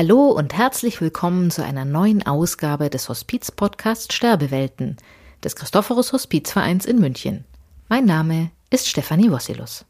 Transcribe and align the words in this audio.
Hallo 0.00 0.30
und 0.30 0.54
herzlich 0.54 1.00
willkommen 1.00 1.50
zu 1.50 1.64
einer 1.64 1.84
neuen 1.84 2.24
Ausgabe 2.24 2.88
des 2.88 3.08
Hospiz-Podcasts 3.08 4.14
Sterbewelten 4.14 4.96
des 5.42 5.56
Christophorus 5.56 6.12
Hospizvereins 6.12 6.86
in 6.86 7.00
München. 7.00 7.44
Mein 7.88 8.04
Name 8.04 8.52
ist 8.70 8.86
Stefanie 8.86 9.28
Wossilus. 9.32 9.84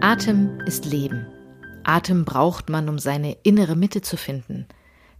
Atem 0.00 0.60
ist 0.66 0.84
Leben. 0.84 1.26
Atem 1.82 2.24
braucht 2.24 2.68
man, 2.68 2.88
um 2.88 3.00
seine 3.00 3.36
innere 3.42 3.74
Mitte 3.74 4.02
zu 4.02 4.16
finden. 4.16 4.68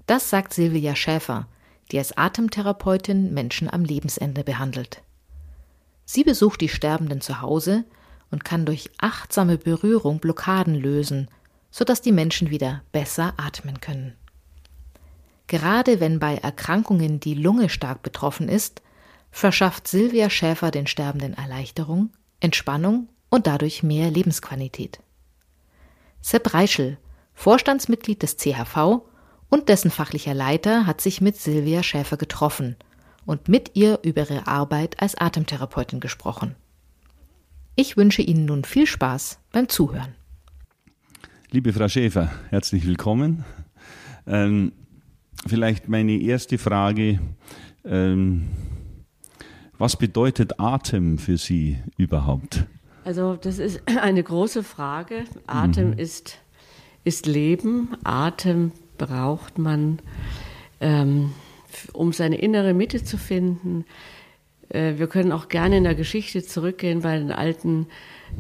Das 0.07 0.31
sagt 0.31 0.55
Silvia 0.55 0.95
Schäfer, 0.95 1.49
die 1.93 1.99
als 1.99 2.17
Atemtherapeutin 2.17 3.33
Menschen 3.33 3.73
am 3.73 3.85
Lebensende 3.85 4.43
behandelt. 4.43 5.03
Sie 6.05 6.25
besucht 6.25 6.61
die 6.61 6.69
Sterbenden 6.69 7.21
zu 7.21 7.41
Hause 7.41 7.85
und 8.31 8.45
kann 8.45 8.67
durch 8.67 8.91
achtsame 8.99 9.59
Berührung 9.59 10.19
Blockaden 10.19 10.75
lösen, 10.75 11.29
sodass 11.71 12.01
die 12.01 12.13
Menschen 12.13 12.51
wieder 12.51 12.83
besser 12.93 13.35
atmen 13.37 13.81
können. 13.81 14.15
Gerade 15.47 16.01
wenn 16.01 16.19
bei 16.19 16.37
Erkrankungen 16.37 17.21
die 17.21 17.35
Lunge 17.35 17.69
stark 17.69 18.03
betroffen 18.03 18.49
ist, 18.49 18.81
verschafft 19.31 19.87
Silvia 19.87 20.31
Schäfer 20.31 20.71
den 20.71 20.87
Sterbenden 20.87 21.35
Erleichterung, 21.35 22.11
Entspannung 22.41 23.09
und 23.29 23.47
dadurch 23.47 23.83
mehr 23.83 24.11
Lebensqualität. 24.11 25.01
Sepp 26.23 26.55
Reischel, 26.55 26.99
Vorstandsmitglied 27.35 28.23
des 28.23 28.37
CHV 28.37 29.03
und 29.53 29.69
dessen 29.69 29.91
fachlicher 29.91 30.33
Leiter, 30.33 30.87
hat 30.87 31.03
sich 31.03 31.21
mit 31.21 31.37
Silvia 31.37 31.83
Schäfer 31.83 32.17
getroffen 32.17 32.75
und 33.27 33.49
mit 33.49 33.73
ihr 33.75 33.99
über 34.03 34.23
ihre 34.23 34.47
Arbeit 34.47 35.03
als 35.03 35.15
Atemtherapeutin 35.15 36.01
gesprochen. 36.01 36.55
Ich 37.77 37.99
wünsche 37.99 38.23
Ihnen 38.23 38.47
nun 38.47 38.65
viel 38.65 38.87
Spaß 38.87 39.41
beim 39.53 39.69
Zuhören. 39.69 40.15
Liebe 41.51 41.75
Frau 41.75 41.87
Schäfer, 41.87 42.33
herzlich 42.49 42.87
willkommen. 42.87 43.45
Ähm, 44.27 44.73
vielleicht 45.47 45.87
meine 45.87 46.19
erste 46.19 46.57
Frage. 46.57 47.21
Ähm, 47.85 48.49
was 49.77 49.99
bedeutet 49.99 50.61
Atem 50.61 51.19
für 51.19 51.37
Sie 51.37 51.77
überhaupt? 51.99 52.65
Also 53.05 53.37
das 53.37 53.59
ist 53.59 53.83
eine 54.01 54.23
große 54.23 54.63
Frage. 54.63 55.25
Atem 55.47 55.89
mhm. 55.91 55.99
ist, 55.99 56.39
ist 57.05 57.27
Leben. 57.27 57.91
Atem 58.03 58.73
braucht 59.07 59.59
man, 59.59 59.99
ähm, 60.81 61.33
um 61.93 62.13
seine 62.13 62.39
innere 62.39 62.73
Mitte 62.73 63.03
zu 63.03 63.19
finden. 63.19 63.85
Äh, 64.69 64.95
wir 64.99 65.09
können 65.09 65.33
auch 65.33 65.49
gerne 65.49 65.79
in 65.79 65.85
der 65.85 65.95
Geschichte 65.95 66.43
zurückgehen. 66.43 67.03
Bei 67.03 67.19
den 67.19 67.33
alten 67.33 67.87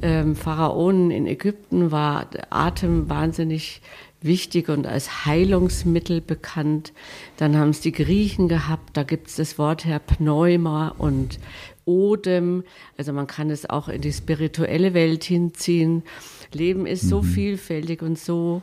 ähm, 0.02 0.36
Pharaonen 0.36 1.10
in 1.10 1.26
Ägypten 1.26 1.90
war 1.90 2.26
Atem 2.50 3.08
wahnsinnig 3.08 3.82
wichtig 4.20 4.68
und 4.68 4.86
als 4.86 5.26
Heilungsmittel 5.26 6.20
bekannt. 6.20 6.92
Dann 7.38 7.56
haben 7.56 7.70
es 7.70 7.80
die 7.80 7.90
Griechen 7.90 8.46
gehabt, 8.46 8.96
da 8.96 9.02
gibt 9.02 9.28
es 9.28 9.36
das 9.36 9.58
Wort 9.58 9.84
her 9.84 9.98
Pneuma 9.98 10.94
und 10.96 11.40
Odem. 11.84 12.62
Also 12.96 13.12
man 13.12 13.26
kann 13.26 13.50
es 13.50 13.68
auch 13.68 13.88
in 13.88 14.00
die 14.00 14.12
spirituelle 14.12 14.94
Welt 14.94 15.24
hinziehen. 15.24 16.04
Leben 16.52 16.86
ist 16.86 17.08
so 17.08 17.22
mhm. 17.22 17.26
vielfältig 17.26 18.02
und 18.02 18.16
so 18.16 18.62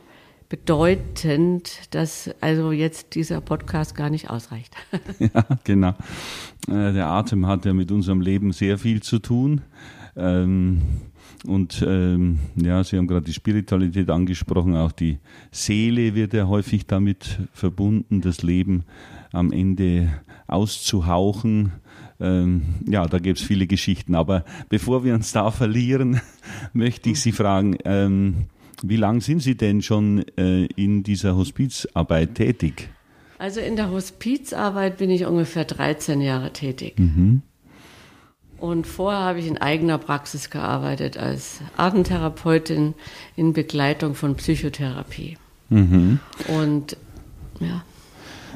bedeutend, 0.49 1.93
dass 1.93 2.31
also 2.41 2.71
jetzt 2.71 3.13
dieser 3.13 3.39
Podcast 3.39 3.95
gar 3.95 4.09
nicht 4.09 4.29
ausreicht. 4.31 4.75
ja, 5.19 5.45
genau. 5.63 5.93
Äh, 6.67 6.93
der 6.93 7.07
Atem 7.07 7.45
hat 7.45 7.65
ja 7.65 7.73
mit 7.73 7.91
unserem 7.91 8.21
Leben 8.21 8.51
sehr 8.51 8.79
viel 8.79 9.01
zu 9.01 9.19
tun. 9.19 9.61
Ähm, 10.15 10.81
und 11.45 11.85
ähm, 11.87 12.39
ja, 12.55 12.83
Sie 12.83 12.97
haben 12.97 13.07
gerade 13.07 13.25
die 13.25 13.33
Spiritualität 13.33 14.09
angesprochen, 14.09 14.75
auch 14.75 14.91
die 14.91 15.19
Seele 15.51 16.15
wird 16.15 16.33
ja 16.33 16.47
häufig 16.47 16.85
damit 16.85 17.39
verbunden, 17.53 18.19
das 18.19 18.41
Leben 18.41 18.83
am 19.31 19.51
Ende 19.51 20.09
auszuhauchen. 20.47 21.71
Ähm, 22.19 22.63
ja, 22.87 23.05
da 23.05 23.19
gibt 23.19 23.39
es 23.39 23.45
viele 23.45 23.67
Geschichten. 23.67 24.15
Aber 24.15 24.43
bevor 24.67 25.03
wir 25.03 25.13
uns 25.13 25.31
da 25.31 25.51
verlieren, 25.51 26.19
möchte 26.73 27.11
ich 27.11 27.21
Sie 27.21 27.31
fragen, 27.31 27.77
wie 28.83 28.95
lange 28.95 29.21
sind 29.21 29.41
Sie 29.41 29.55
denn 29.55 29.81
schon 29.81 30.25
äh, 30.37 30.65
in 30.75 31.03
dieser 31.03 31.35
Hospizarbeit 31.35 32.35
tätig? 32.35 32.89
Also 33.37 33.61
in 33.61 33.75
der 33.75 33.89
Hospizarbeit 33.89 34.97
bin 34.97 35.09
ich 35.09 35.25
ungefähr 35.25 35.65
13 35.65 36.21
Jahre 36.21 36.51
tätig. 36.51 36.99
Mhm. 36.99 37.41
Und 38.57 38.85
vorher 38.85 39.21
habe 39.21 39.39
ich 39.39 39.47
in 39.47 39.57
eigener 39.57 39.97
Praxis 39.97 40.49
gearbeitet 40.49 41.17
als 41.17 41.61
Atemtherapeutin 41.77 42.93
in 43.37 43.53
Begleitung 43.53 44.15
von 44.15 44.35
Psychotherapie. 44.35 45.37
Mhm. 45.69 46.19
Und 46.47 46.97
ja. 47.61 47.83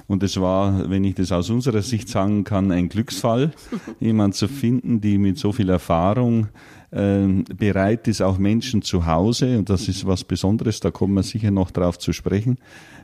Und 0.08 0.22
es 0.22 0.40
war, 0.40 0.90
wenn 0.90 1.06
ich 1.06 1.16
das 1.16 1.32
aus 1.32 1.50
unserer 1.50 1.82
Sicht 1.82 2.10
sagen 2.10 2.44
kann, 2.44 2.72
ein 2.72 2.90
Glücksfall, 2.90 3.54
jemand 4.02 4.36
zu 4.36 4.50
finden, 4.50 5.00
die 5.00 5.18
mit 5.18 5.38
so 5.38 5.54
viel 5.54 5.70
Erfahrung 5.70 6.50
bereit 6.94 8.08
ist, 8.08 8.22
auch 8.22 8.38
Menschen 8.38 8.84
zu 8.84 9.08
Hause, 9.08 9.58
und 9.58 9.70
das 9.70 9.88
ist 9.88 10.06
was 10.06 10.24
Besonderes, 10.24 10.80
da 10.80 10.92
kommen 10.92 11.16
wir 11.16 11.24
sicher 11.24 11.50
noch 11.50 11.72
drauf 11.72 11.98
zu 11.98 12.14
sprechen, 12.14 12.60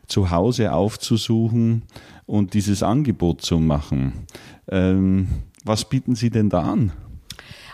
zu 0.08 0.30
Hause 0.30 0.74
aufzusuchen 0.74 1.84
und 2.26 2.54
dieses 2.54 2.84
Angebot 2.84 3.42
zu 3.42 3.58
machen. 3.60 4.14
Ähm, 4.70 5.28
was 5.64 5.86
bieten 5.86 6.16
Sie 6.16 6.30
denn 6.30 6.50
da 6.50 6.62
an? 6.62 6.92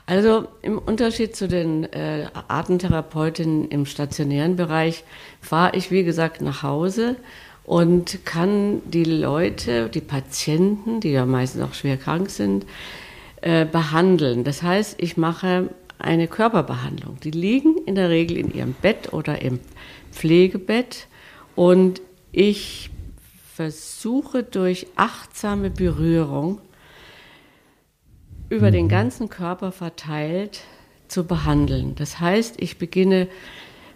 Also 0.06 0.48
im 0.62 0.78
Unterschied 0.78 1.36
zu 1.36 1.48
den 1.48 1.86
äh, 1.86 2.28
Atemtherapeutinnen 2.48 3.70
im 3.70 3.86
stationären 3.86 4.56
Bereich 4.56 5.04
fahre 5.42 5.76
ich, 5.76 5.90
wie 5.90 6.04
gesagt, 6.04 6.42
nach 6.42 6.62
Hause 6.62 7.16
und 7.64 8.24
kann 8.24 8.82
die 8.86 9.04
Leute, 9.04 9.90
die 9.90 10.02
Patienten, 10.02 11.00
die 11.00 11.10
ja 11.12 11.26
meistens 11.26 11.64
auch 11.64 11.74
schwer 11.74 11.98
krank 11.98 12.30
sind, 12.30 12.66
äh, 13.42 13.66
behandeln. 13.66 14.44
Das 14.44 14.62
heißt, 14.62 14.96
ich 15.00 15.18
mache 15.18 15.70
eine 16.00 16.28
Körperbehandlung. 16.28 17.20
Die 17.22 17.32
liegen 17.32 17.78
in 17.86 17.96
der 17.96 18.10
Regel 18.10 18.38
in 18.38 18.54
ihrem 18.54 18.74
Bett 18.74 19.14
oder 19.14 19.42
im 19.42 19.60
Pflegebett 20.12 21.08
und 21.56 22.02
ich 22.32 22.90
versuche 23.54 24.44
durch 24.44 24.88
achtsame 24.96 25.70
Berührung 25.70 26.60
über 28.50 28.72
den 28.72 28.86
mhm. 28.86 28.90
ganzen 28.90 29.30
Körper 29.30 29.72
verteilt 29.72 30.62
zu 31.08 31.26
behandeln. 31.26 31.96
Das 31.96 32.20
heißt, 32.20 32.56
ich 32.62 32.78
beginne 32.78 33.28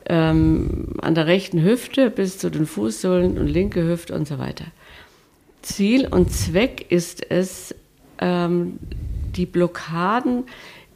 ähm, 0.05 0.93
an 1.01 1.15
der 1.15 1.27
rechten 1.27 1.61
Hüfte 1.61 2.09
bis 2.09 2.37
zu 2.37 2.49
den 2.49 2.65
Fußsohlen 2.65 3.37
und 3.37 3.47
linke 3.47 3.87
Hüfte 3.87 4.15
und 4.15 4.27
so 4.27 4.39
weiter. 4.39 4.65
Ziel 5.61 6.07
und 6.07 6.31
Zweck 6.31 6.85
ist 6.89 7.29
es, 7.29 7.75
ähm, 8.19 8.79
die 9.35 9.45
Blockaden, 9.45 10.45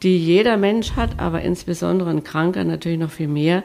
die 0.04 0.18
jeder 0.18 0.56
Mensch 0.56 0.92
hat, 0.92 1.18
aber 1.18 1.42
insbesondere 1.42 2.10
ein 2.10 2.22
Kranker 2.22 2.62
natürlich 2.64 2.98
noch 2.98 3.10
viel 3.10 3.28
mehr, 3.28 3.64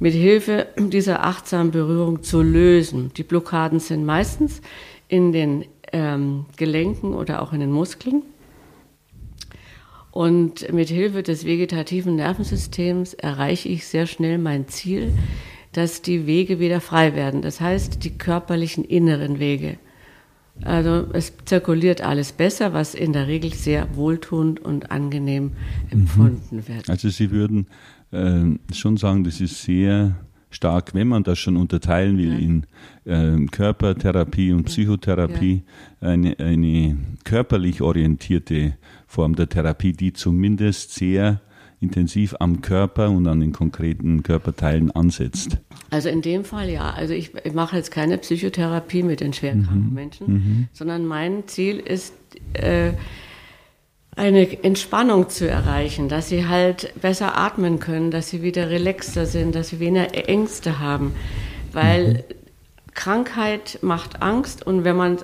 mit 0.00 0.14
Hilfe 0.14 0.68
dieser 0.76 1.24
achtsamen 1.24 1.72
Berührung 1.72 2.22
zu 2.22 2.42
lösen. 2.42 3.12
Die 3.16 3.24
Blockaden 3.24 3.80
sind 3.80 4.04
meistens 4.04 4.62
in 5.08 5.32
den 5.32 5.64
ähm, 5.92 6.46
Gelenken 6.56 7.14
oder 7.14 7.42
auch 7.42 7.52
in 7.52 7.60
den 7.60 7.72
Muskeln. 7.72 8.22
Und 10.10 10.72
mit 10.72 10.88
Hilfe 10.88 11.22
des 11.22 11.44
vegetativen 11.44 12.16
Nervensystems 12.16 13.14
erreiche 13.14 13.68
ich 13.68 13.86
sehr 13.86 14.06
schnell 14.06 14.38
mein 14.38 14.68
Ziel, 14.68 15.12
dass 15.72 16.02
die 16.02 16.26
Wege 16.26 16.58
wieder 16.58 16.80
frei 16.80 17.14
werden. 17.14 17.42
Das 17.42 17.60
heißt, 17.60 18.02
die 18.04 18.16
körperlichen 18.16 18.84
inneren 18.84 19.38
Wege. 19.38 19.78
Also 20.64 21.06
es 21.12 21.32
zirkuliert 21.44 22.00
alles 22.00 22.32
besser, 22.32 22.72
was 22.72 22.94
in 22.94 23.12
der 23.12 23.26
Regel 23.26 23.52
sehr 23.52 23.94
wohltuend 23.96 24.60
und 24.60 24.90
angenehm 24.90 25.52
empfunden 25.90 26.56
mhm. 26.56 26.68
wird. 26.68 26.90
Also 26.90 27.08
Sie 27.08 27.30
würden 27.30 27.66
äh, 28.10 28.44
schon 28.74 28.96
sagen, 28.96 29.24
das 29.24 29.40
ist 29.40 29.62
sehr 29.62 30.16
stark, 30.50 30.94
wenn 30.94 31.08
man 31.08 31.24
das 31.24 31.38
schon 31.38 31.56
unterteilen 31.56 32.16
will 32.18 32.32
ja. 32.32 32.38
in 32.38 32.66
äh, 33.04 33.46
Körpertherapie 33.46 34.52
und 34.52 34.64
Psychotherapie, 34.64 35.62
ja. 36.00 36.08
eine, 36.08 36.38
eine 36.38 36.96
körperlich 37.24 37.82
orientierte 37.82 38.76
Form 39.06 39.34
der 39.34 39.48
Therapie, 39.48 39.92
die 39.92 40.12
zumindest 40.12 40.94
sehr 40.94 41.40
intensiv 41.80 42.34
am 42.40 42.60
Körper 42.60 43.10
und 43.10 43.26
an 43.26 43.40
den 43.40 43.52
konkreten 43.52 44.22
Körperteilen 44.22 44.90
ansetzt. 44.90 45.58
Also 45.90 46.08
in 46.08 46.22
dem 46.22 46.44
Fall 46.44 46.68
ja. 46.68 46.90
Also 46.90 47.14
ich, 47.14 47.32
ich 47.44 47.52
mache 47.54 47.76
jetzt 47.76 47.90
keine 47.90 48.18
Psychotherapie 48.18 49.02
mit 49.02 49.20
den 49.20 49.32
schwerkranken 49.32 49.88
mhm. 49.88 49.94
Menschen, 49.94 50.26
mhm. 50.26 50.68
sondern 50.72 51.06
mein 51.06 51.46
Ziel 51.46 51.78
ist, 51.78 52.14
äh, 52.54 52.92
eine 54.16 54.64
Entspannung 54.64 55.28
zu 55.28 55.48
erreichen, 55.48 56.08
dass 56.08 56.28
sie 56.28 56.48
halt 56.48 56.92
besser 57.00 57.38
atmen 57.38 57.78
können, 57.78 58.10
dass 58.10 58.28
sie 58.28 58.42
wieder 58.42 58.68
relaxter 58.68 59.26
sind, 59.26 59.54
dass 59.54 59.68
sie 59.68 59.78
weniger 59.78 60.12
Ängste 60.28 60.80
haben. 60.80 61.12
Weil 61.72 62.24
mhm. 62.28 62.34
Krankheit 62.98 63.78
macht 63.80 64.22
Angst 64.22 64.66
und 64.66 64.82
wenn 64.82 64.96
man 64.96 65.18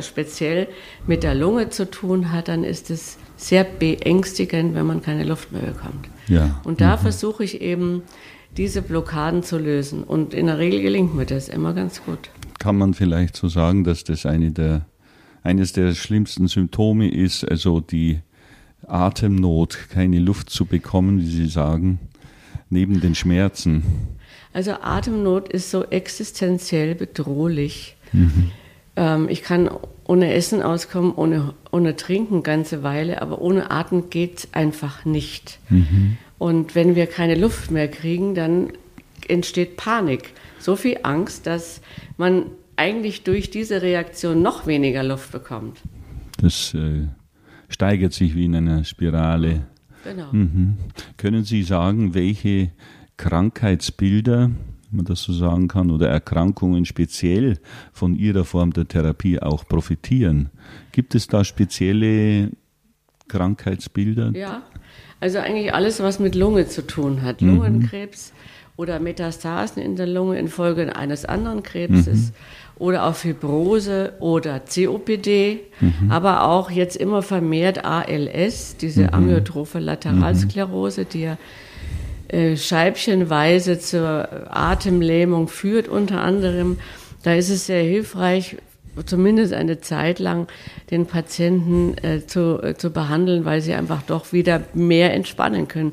speziell 0.00 0.66
mit 1.06 1.22
der 1.22 1.34
Lunge 1.34 1.68
zu 1.68 1.90
tun 1.90 2.32
hat, 2.32 2.48
dann 2.48 2.64
ist 2.64 2.88
es 2.88 3.18
sehr 3.36 3.64
beängstigend, 3.64 4.74
wenn 4.74 4.86
man 4.86 5.02
keine 5.02 5.24
Luft 5.24 5.52
mehr 5.52 5.60
bekommt. 5.60 6.08
Ja. 6.26 6.58
Und 6.64 6.80
da 6.80 6.96
mhm. 6.96 7.00
versuche 7.00 7.44
ich 7.44 7.60
eben, 7.60 8.02
diese 8.56 8.80
Blockaden 8.80 9.42
zu 9.42 9.58
lösen. 9.58 10.04
Und 10.04 10.32
in 10.32 10.46
der 10.46 10.56
Regel 10.56 10.80
gelingt 10.80 11.14
mir 11.14 11.26
das 11.26 11.50
immer 11.50 11.74
ganz 11.74 12.02
gut. 12.02 12.30
Kann 12.58 12.78
man 12.78 12.94
vielleicht 12.94 13.36
so 13.36 13.48
sagen, 13.48 13.84
dass 13.84 14.04
das 14.04 14.24
eine 14.24 14.50
der, 14.50 14.86
eines 15.42 15.74
der 15.74 15.94
schlimmsten 15.94 16.48
Symptome 16.48 17.10
ist, 17.10 17.44
also 17.44 17.80
die 17.80 18.20
Atemnot, 18.86 19.90
keine 19.90 20.18
Luft 20.18 20.48
zu 20.48 20.64
bekommen, 20.64 21.20
wie 21.20 21.26
Sie 21.26 21.48
sagen, 21.48 21.98
neben 22.70 23.02
den 23.02 23.14
Schmerzen? 23.14 23.82
Also 24.52 24.72
Atemnot 24.80 25.48
ist 25.48 25.70
so 25.70 25.84
existenziell 25.84 26.94
bedrohlich. 26.94 27.96
Mhm. 28.12 28.50
Ähm, 28.96 29.28
ich 29.28 29.42
kann 29.42 29.70
ohne 30.04 30.32
Essen 30.32 30.62
auskommen, 30.62 31.12
ohne, 31.14 31.54
ohne 31.70 31.96
Trinken 31.96 32.42
ganze 32.42 32.82
Weile, 32.82 33.22
aber 33.22 33.40
ohne 33.40 33.70
Atem 33.70 34.10
geht 34.10 34.38
es 34.38 34.54
einfach 34.54 35.04
nicht. 35.04 35.58
Mhm. 35.68 36.16
Und 36.38 36.74
wenn 36.74 36.94
wir 36.94 37.06
keine 37.06 37.34
Luft 37.34 37.70
mehr 37.70 37.88
kriegen, 37.88 38.34
dann 38.34 38.72
entsteht 39.28 39.76
Panik. 39.76 40.32
So 40.58 40.76
viel 40.76 40.98
Angst, 41.02 41.46
dass 41.46 41.80
man 42.16 42.46
eigentlich 42.76 43.24
durch 43.24 43.50
diese 43.50 43.82
Reaktion 43.82 44.40
noch 44.40 44.66
weniger 44.66 45.02
Luft 45.02 45.32
bekommt. 45.32 45.78
Das 46.40 46.74
äh, 46.74 47.06
steigert 47.68 48.12
sich 48.12 48.34
wie 48.34 48.44
in 48.44 48.54
einer 48.54 48.84
Spirale. 48.84 49.66
Genau. 50.04 50.32
Mhm. 50.32 50.78
Können 51.16 51.44
Sie 51.44 51.64
sagen, 51.64 52.14
welche 52.14 52.70
Krankheitsbilder, 53.18 54.50
wenn 54.90 54.96
man 54.96 55.04
das 55.04 55.22
so 55.22 55.34
sagen 55.34 55.68
kann, 55.68 55.90
oder 55.90 56.08
Erkrankungen 56.08 56.86
speziell 56.86 57.58
von 57.92 58.16
Ihrer 58.16 58.44
Form 58.44 58.72
der 58.72 58.88
Therapie 58.88 59.38
auch 59.40 59.68
profitieren? 59.68 60.48
Gibt 60.92 61.14
es 61.14 61.26
da 61.26 61.44
spezielle 61.44 62.52
Krankheitsbilder? 63.28 64.32
Ja, 64.34 64.62
also 65.20 65.38
eigentlich 65.38 65.74
alles, 65.74 66.00
was 66.00 66.18
mit 66.18 66.34
Lunge 66.34 66.66
zu 66.66 66.86
tun 66.86 67.20
hat. 67.20 67.42
Mhm. 67.42 67.56
Lungenkrebs 67.56 68.32
oder 68.76 68.98
Metastasen 69.00 69.82
in 69.82 69.96
der 69.96 70.06
Lunge 70.06 70.38
infolge 70.38 70.96
eines 70.96 71.26
anderen 71.26 71.62
Krebses. 71.62 72.30
Mhm 72.30 72.34
oder 72.78 73.06
auch 73.06 73.14
Fibrose 73.14 74.12
oder 74.20 74.60
COPD, 74.60 75.60
mhm. 75.80 76.10
aber 76.10 76.44
auch 76.44 76.70
jetzt 76.70 76.96
immer 76.96 77.22
vermehrt 77.22 77.84
ALS, 77.84 78.76
diese 78.76 79.04
mhm. 79.04 79.14
amyotrophe 79.14 79.78
Lateralsklerose, 79.80 81.04
die 81.04 81.22
ja 81.22 81.38
äh, 82.28 82.56
scheibchenweise 82.56 83.78
zur 83.78 84.28
Atemlähmung 84.54 85.48
führt 85.48 85.88
unter 85.88 86.20
anderem. 86.20 86.78
Da 87.22 87.34
ist 87.34 87.50
es 87.50 87.66
sehr 87.66 87.82
hilfreich, 87.82 88.56
zumindest 89.06 89.52
eine 89.52 89.80
Zeit 89.80 90.18
lang 90.18 90.46
den 90.90 91.06
Patienten 91.06 91.96
äh, 92.02 92.26
zu, 92.26 92.62
äh, 92.62 92.74
zu 92.74 92.90
behandeln, 92.90 93.44
weil 93.44 93.60
sie 93.60 93.74
einfach 93.74 94.02
doch 94.02 94.32
wieder 94.32 94.62
mehr 94.74 95.14
entspannen 95.14 95.68
können. 95.68 95.92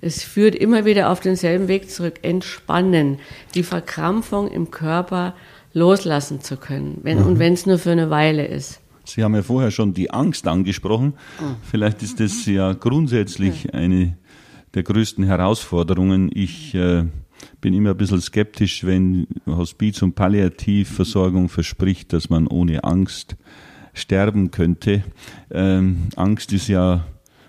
Es 0.00 0.22
führt 0.22 0.54
immer 0.54 0.84
wieder 0.84 1.10
auf 1.10 1.20
denselben 1.20 1.68
Weg 1.68 1.90
zurück. 1.90 2.20
Entspannen, 2.22 3.18
die 3.54 3.62
Verkrampfung 3.62 4.50
im 4.50 4.70
Körper 4.70 5.34
loslassen 5.72 6.40
zu 6.40 6.56
können, 6.56 6.98
wenn, 7.02 7.18
mhm. 7.18 7.26
und 7.26 7.38
wenn 7.38 7.52
es 7.54 7.66
nur 7.66 7.78
für 7.78 7.90
eine 7.90 8.10
Weile 8.10 8.46
ist. 8.46 8.80
Sie 9.04 9.22
haben 9.22 9.34
ja 9.34 9.42
vorher 9.42 9.70
schon 9.70 9.92
die 9.92 10.10
Angst 10.10 10.46
angesprochen. 10.46 11.14
Mhm. 11.40 11.56
Vielleicht 11.62 12.02
ist 12.02 12.20
das 12.20 12.46
ja 12.46 12.72
grundsätzlich 12.72 13.74
eine 13.74 14.16
der 14.74 14.82
größten 14.82 15.24
Herausforderungen. 15.24 16.30
Ich 16.32 16.74
äh, 16.74 17.04
bin 17.60 17.74
immer 17.74 17.90
ein 17.90 17.96
bisschen 17.96 18.20
skeptisch, 18.20 18.84
wenn 18.84 19.26
Hospiz- 19.46 20.02
und 20.02 20.14
Palliativversorgung 20.14 21.48
verspricht, 21.48 22.12
dass 22.12 22.30
man 22.30 22.46
ohne 22.46 22.84
Angst 22.84 23.36
sterben 23.92 24.50
könnte. 24.50 25.04
Ähm, 25.50 26.08
Angst 26.16 26.52
ist 26.52 26.68
ja 26.68 27.06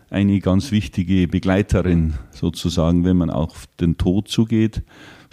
eine 0.10 0.39
ganz 0.39 0.72
wichtige 0.72 1.27
Begleiterin 1.27 2.13
sozusagen, 2.31 3.04
wenn 3.04 3.18
man 3.18 3.30
auf 3.30 3.66
den 3.80 3.98
Tod 3.98 4.28
zugeht 4.28 4.83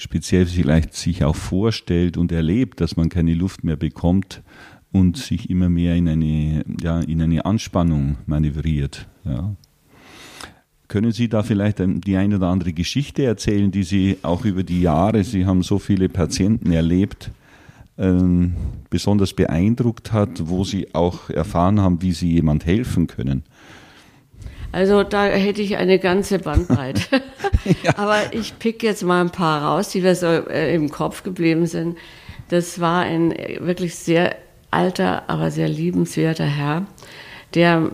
speziell 0.02 0.46
vielleicht 0.46 0.94
sich 0.94 1.24
auch 1.24 1.36
vorstellt 1.36 2.16
und 2.16 2.32
erlebt, 2.32 2.80
dass 2.80 2.96
man 2.96 3.08
keine 3.08 3.34
Luft 3.34 3.64
mehr 3.64 3.76
bekommt 3.76 4.42
und 4.90 5.16
sich 5.16 5.48
immer 5.48 5.68
mehr 5.68 5.94
in 5.94 6.08
eine, 6.08 6.64
ja, 6.82 7.00
in 7.00 7.22
eine 7.22 7.44
Anspannung 7.44 8.16
manövriert. 8.26 9.08
Ja. 9.24 9.54
Können 10.92 11.12
Sie 11.12 11.30
da 11.30 11.42
vielleicht 11.42 11.78
die 11.80 12.16
eine 12.18 12.36
oder 12.36 12.48
andere 12.48 12.74
Geschichte 12.74 13.24
erzählen, 13.24 13.70
die 13.70 13.82
Sie 13.82 14.18
auch 14.20 14.44
über 14.44 14.62
die 14.62 14.82
Jahre, 14.82 15.24
Sie 15.24 15.46
haben 15.46 15.62
so 15.62 15.78
viele 15.78 16.10
Patienten 16.10 16.70
erlebt, 16.70 17.30
ähm, 17.96 18.52
besonders 18.90 19.32
beeindruckt 19.32 20.12
hat, 20.12 20.50
wo 20.50 20.64
Sie 20.64 20.94
auch 20.94 21.30
erfahren 21.30 21.80
haben, 21.80 22.02
wie 22.02 22.12
Sie 22.12 22.32
jemand 22.32 22.66
helfen 22.66 23.06
können? 23.06 23.42
Also 24.70 25.02
da 25.02 25.24
hätte 25.24 25.62
ich 25.62 25.78
eine 25.78 25.98
ganze 25.98 26.38
Bandbreite. 26.38 27.00
ja. 27.84 27.96
Aber 27.96 28.18
ich 28.32 28.58
pick 28.58 28.82
jetzt 28.82 29.02
mal 29.02 29.22
ein 29.22 29.30
paar 29.30 29.62
raus, 29.62 29.88
die 29.88 30.02
mir 30.02 30.14
so 30.14 30.26
äh, 30.26 30.74
im 30.74 30.90
Kopf 30.90 31.22
geblieben 31.22 31.64
sind. 31.64 31.96
Das 32.50 32.80
war 32.80 33.04
ein 33.04 33.32
äh, 33.32 33.60
wirklich 33.62 33.94
sehr 33.94 34.36
alter, 34.70 35.30
aber 35.30 35.50
sehr 35.50 35.70
liebenswerter 35.70 36.44
Herr, 36.44 36.84
der 37.54 37.92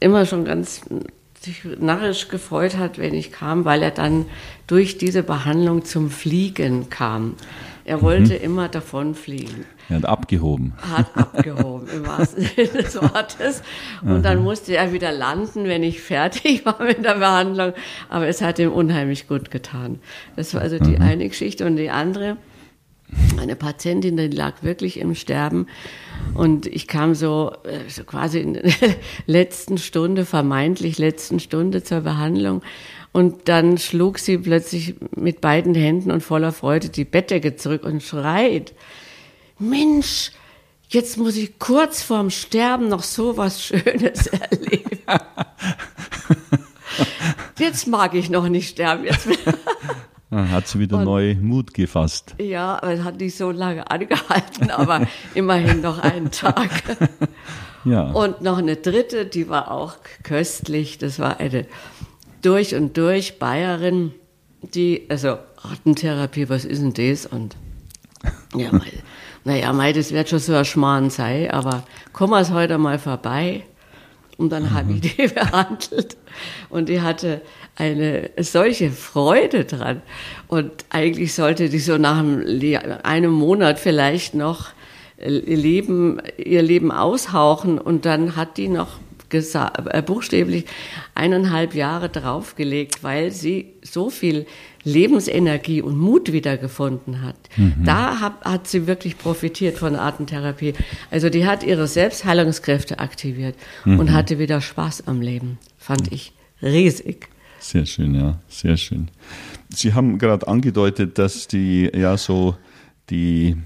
immer 0.00 0.24
schon 0.24 0.46
ganz 0.46 0.80
sich 1.46 1.64
narrisch 1.80 2.28
gefreut 2.28 2.76
hat, 2.76 2.98
wenn 2.98 3.14
ich 3.14 3.32
kam, 3.32 3.64
weil 3.64 3.82
er 3.82 3.90
dann 3.90 4.26
durch 4.66 4.98
diese 4.98 5.22
Behandlung 5.22 5.84
zum 5.84 6.10
Fliegen 6.10 6.90
kam. 6.90 7.34
Er 7.84 8.02
wollte 8.02 8.34
mhm. 8.34 8.44
immer 8.44 8.68
davon 8.68 9.14
fliegen. 9.14 9.64
Er 9.88 9.96
hat 9.96 10.04
abgehoben. 10.06 10.72
Hat 10.78 11.06
abgehoben, 11.16 11.88
im 11.88 12.06
wahrsten 12.06 12.44
Sinne 12.56 12.82
des 12.82 12.96
Wortes. 12.96 13.62
Und 14.02 14.24
dann 14.24 14.42
musste 14.42 14.76
er 14.76 14.92
wieder 14.92 15.12
landen, 15.12 15.64
wenn 15.64 15.84
ich 15.84 16.02
fertig 16.02 16.66
war 16.66 16.82
mit 16.82 17.04
der 17.04 17.14
Behandlung. 17.14 17.72
Aber 18.08 18.26
es 18.26 18.42
hat 18.42 18.58
ihm 18.58 18.72
unheimlich 18.72 19.28
gut 19.28 19.52
getan. 19.52 20.00
Das 20.34 20.52
war 20.54 20.62
also 20.62 20.80
die 20.80 20.96
mhm. 20.96 21.02
eine 21.02 21.28
Geschichte. 21.28 21.64
Und 21.64 21.76
die 21.76 21.90
andere, 21.90 22.36
eine 23.40 23.56
Patientin, 23.56 24.16
die 24.16 24.28
lag 24.28 24.62
wirklich 24.62 24.98
im 24.98 25.14
Sterben. 25.14 25.66
Und 26.34 26.66
ich 26.66 26.88
kam 26.88 27.14
so, 27.14 27.52
äh, 27.64 27.88
so 27.88 28.04
quasi 28.04 28.40
in 28.40 28.54
der 28.54 28.64
letzten 29.26 29.78
Stunde, 29.78 30.24
vermeintlich 30.24 30.98
letzten 30.98 31.40
Stunde 31.40 31.82
zur 31.82 32.00
Behandlung. 32.00 32.62
Und 33.12 33.48
dann 33.48 33.78
schlug 33.78 34.18
sie 34.18 34.38
plötzlich 34.38 34.94
mit 35.14 35.40
beiden 35.40 35.74
Händen 35.74 36.10
und 36.10 36.22
voller 36.22 36.52
Freude 36.52 36.88
die 36.88 37.04
Bettdecke 37.04 37.56
zurück 37.56 37.84
und 37.84 38.02
schreit, 38.02 38.74
Mensch, 39.58 40.32
jetzt 40.88 41.16
muss 41.16 41.36
ich 41.36 41.58
kurz 41.58 42.02
vorm 42.02 42.30
Sterben 42.30 42.88
noch 42.88 43.02
so 43.02 43.36
was 43.36 43.62
Schönes 43.64 44.26
erleben. 44.50 45.00
jetzt 47.58 47.86
mag 47.86 48.14
ich 48.14 48.28
noch 48.28 48.48
nicht 48.48 48.68
sterben. 48.68 49.04
Jetzt 49.04 49.28
hat 50.36 50.68
sie 50.68 50.78
wieder 50.78 50.98
und, 50.98 51.04
neu 51.04 51.34
Mut 51.34 51.74
gefasst. 51.74 52.34
Ja, 52.38 52.76
aber 52.76 52.92
es 52.92 53.02
hat 53.02 53.18
nicht 53.20 53.36
so 53.36 53.50
lange 53.50 53.90
angehalten, 53.90 54.70
aber 54.70 55.06
immerhin 55.34 55.80
noch 55.80 55.98
einen 55.98 56.30
Tag. 56.30 56.70
Ja. 57.84 58.10
Und 58.10 58.40
noch 58.40 58.58
eine 58.58 58.74
dritte, 58.74 59.26
die 59.26 59.48
war 59.48 59.70
auch 59.70 59.94
köstlich. 60.24 60.98
Das 60.98 61.20
war 61.20 61.38
eine 61.38 61.66
durch 62.42 62.74
und 62.74 62.96
durch 62.96 63.38
Bayerin, 63.38 64.12
die, 64.60 65.06
also 65.08 65.38
Artentherapie, 65.62 66.48
was 66.48 66.64
ist 66.64 66.82
denn 66.82 66.94
das? 66.94 67.26
Und 67.26 67.56
ja, 68.56 68.72
mal, 68.72 68.82
naja, 69.44 69.72
mei, 69.72 69.92
das 69.92 70.10
wird 70.10 70.28
schon 70.28 70.40
so 70.40 70.54
ein 70.54 70.64
Schmarrn 70.64 71.10
sein, 71.10 71.50
aber 71.50 71.84
komm 72.12 72.30
mal 72.30 72.48
heute 72.50 72.76
mal 72.78 72.98
vorbei. 72.98 73.62
Und 74.38 74.50
dann 74.50 74.64
mhm. 74.64 74.74
habe 74.74 74.92
ich 74.92 75.00
die 75.00 75.26
behandelt. 75.34 76.16
Und 76.68 76.88
die 76.88 77.00
hatte 77.00 77.40
eine 77.76 78.30
solche 78.38 78.90
Freude 78.90 79.64
dran. 79.64 80.02
Und 80.48 80.70
eigentlich 80.90 81.34
sollte 81.34 81.68
die 81.68 81.78
so 81.78 81.98
nach 81.98 82.22
einem 83.02 83.32
Monat 83.32 83.78
vielleicht 83.78 84.34
noch 84.34 84.70
ihr 85.18 85.56
Leben, 85.56 86.20
ihr 86.36 86.62
Leben 86.62 86.92
aushauchen. 86.92 87.78
Und 87.78 88.04
dann 88.04 88.36
hat 88.36 88.58
die 88.58 88.68
noch 88.68 88.98
äh, 89.38 90.02
buchstäblich 90.02 90.64
eineinhalb 91.14 91.74
Jahre 91.74 92.08
draufgelegt, 92.08 93.02
weil 93.02 93.30
sie 93.32 93.74
so 93.82 94.10
viel 94.10 94.46
Lebensenergie 94.84 95.82
und 95.82 95.98
Mut 95.98 96.32
wiedergefunden 96.32 97.22
hat. 97.22 97.36
Mhm. 97.56 97.84
Da 97.84 98.20
hat, 98.20 98.44
hat 98.44 98.68
sie 98.68 98.86
wirklich 98.86 99.18
profitiert 99.18 99.78
von 99.78 99.96
Artentherapie. 99.96 100.74
Also 101.10 101.28
die 101.28 101.44
hat 101.44 101.64
ihre 101.64 101.88
Selbstheilungskräfte 101.88 103.00
aktiviert 103.00 103.56
mhm. 103.84 103.98
und 103.98 104.12
hatte 104.12 104.38
wieder 104.38 104.60
Spaß 104.60 105.08
am 105.08 105.20
Leben. 105.20 105.58
Fand 105.76 106.12
ich 106.12 106.32
riesig. 106.62 107.28
Sehr 107.58 107.84
schön, 107.84 108.14
ja, 108.14 108.38
sehr 108.48 108.76
schön. 108.76 109.08
Sie 109.70 109.92
haben 109.92 110.18
gerade 110.18 110.46
angedeutet, 110.46 111.18
dass 111.18 111.48
die 111.48 111.90
ja 111.92 112.16
so 112.16 112.54
die 113.10 113.56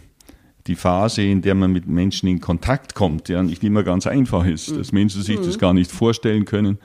die 0.66 0.74
Phase, 0.74 1.22
in 1.22 1.42
der 1.42 1.54
man 1.54 1.72
mit 1.72 1.86
Menschen 1.86 2.28
in 2.28 2.40
Kontakt 2.40 2.94
kommt, 2.94 3.28
ja 3.28 3.42
nicht 3.42 3.64
immer 3.64 3.82
ganz 3.82 4.06
einfach 4.06 4.44
ist, 4.46 4.76
dass 4.76 4.92
Menschen 4.92 5.22
sich 5.22 5.36
das 5.36 5.56
mhm. 5.56 5.60
gar 5.60 5.74
nicht 5.74 5.90
vorstellen 5.90 6.44
können. 6.44 6.78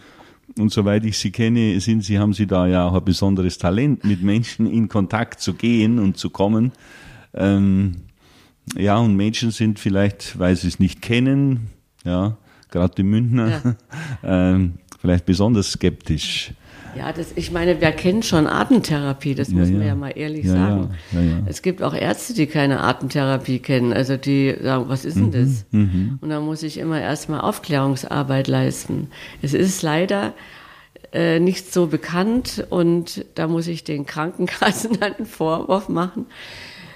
Und 0.58 0.72
soweit 0.72 1.04
ich 1.06 1.18
Sie 1.18 1.32
kenne, 1.32 1.80
sind 1.80 2.04
Sie, 2.04 2.20
haben 2.20 2.34
Sie 2.34 2.48
da 2.48 2.68
ja 2.68 2.88
auch 2.88 2.94
ein 2.94 3.04
besonderes 3.04 3.58
Talent, 3.58 4.06
mit 4.06 4.22
Menschen 4.22 4.66
in 4.68 4.88
Kontakt 4.88 5.42
zu 5.42 5.54
gehen 5.54 6.00
und 6.00 6.18
zu 6.18 6.30
kommen. 6.30 6.72
Ähm, 7.34 7.96
ja, 8.76 8.98
und 8.98 9.16
Menschen 9.16 9.52
sind 9.52 9.80
vielleicht, 9.80 10.40
weil 10.40 10.56
sie 10.56 10.68
es 10.68 10.80
nicht 10.80 11.02
kennen, 11.02 11.70
ja, 12.04 12.38
gerade 12.72 12.96
die 12.96 13.04
Münchner, 13.04 13.50
ja. 13.50 13.76
ähm, 14.54 14.76
vielleicht 15.00 15.26
besonders 15.26 15.72
skeptisch. 15.72 16.52
Ja, 16.98 17.12
das, 17.12 17.34
ich 17.36 17.52
meine, 17.52 17.82
wer 17.82 17.92
kennt 17.92 18.26
schon 18.26 18.48
Atemtherapie? 18.48 19.36
Das 19.36 19.50
ja, 19.50 19.58
muss 19.58 19.70
man 19.70 19.82
ja, 19.82 19.88
ja 19.88 19.96
mal 19.96 20.12
ehrlich 20.16 20.46
ja, 20.46 20.54
sagen. 20.54 20.96
Es 21.46 21.62
gibt 21.62 21.84
auch 21.84 21.94
Ärzte, 21.94 22.34
die 22.34 22.48
keine 22.48 22.82
Atemtherapie 22.82 23.60
kennen. 23.60 23.92
Also 23.94 24.18
die 24.18 24.56
sagen, 24.62 24.86
was 24.88 25.04
ist 25.06 25.18
denn 25.18 25.28
mhm, 25.28 25.32
das? 25.32 25.66
Mhm. 25.72 26.20
Und 26.22 26.30
da 26.30 26.40
muss 26.40 26.64
ich 26.64 26.78
immer 26.78 27.02
erstmal 27.02 27.42
Aufklärungsarbeit 27.42 28.48
leisten. 28.48 29.10
Es 29.42 29.54
ist 29.54 29.82
leider 29.82 30.34
äh, 31.12 31.40
nicht 31.40 31.74
so 31.74 31.88
bekannt 31.88 32.66
und 32.70 33.26
da 33.36 33.48
muss 33.48 33.68
ich 33.68 33.84
den 33.84 34.06
Krankenkassen 34.06 35.02
einen 35.02 35.26
Vorwurf 35.26 35.90
machen. 35.90 36.26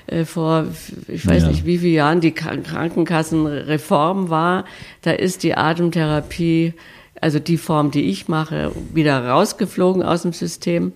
Äh, 0.07 0.25
vor, 0.25 0.65
ich 1.07 1.25
weiß 1.27 1.47
nicht, 1.47 1.65
wie 1.65 1.77
viele 1.77 1.93
Jahren 1.93 2.21
die 2.21 2.31
Krankenkassenreform 2.31 4.29
war, 4.29 4.65
da 5.01 5.11
ist 5.11 5.43
die 5.43 5.55
Atemtherapie 5.55 6.73
also 7.21 7.39
die 7.39 7.57
Form, 7.57 7.91
die 7.91 8.03
ich 8.03 8.27
mache, 8.27 8.71
wieder 8.93 9.25
rausgeflogen 9.25 10.03
aus 10.03 10.23
dem 10.23 10.33
System. 10.33 10.93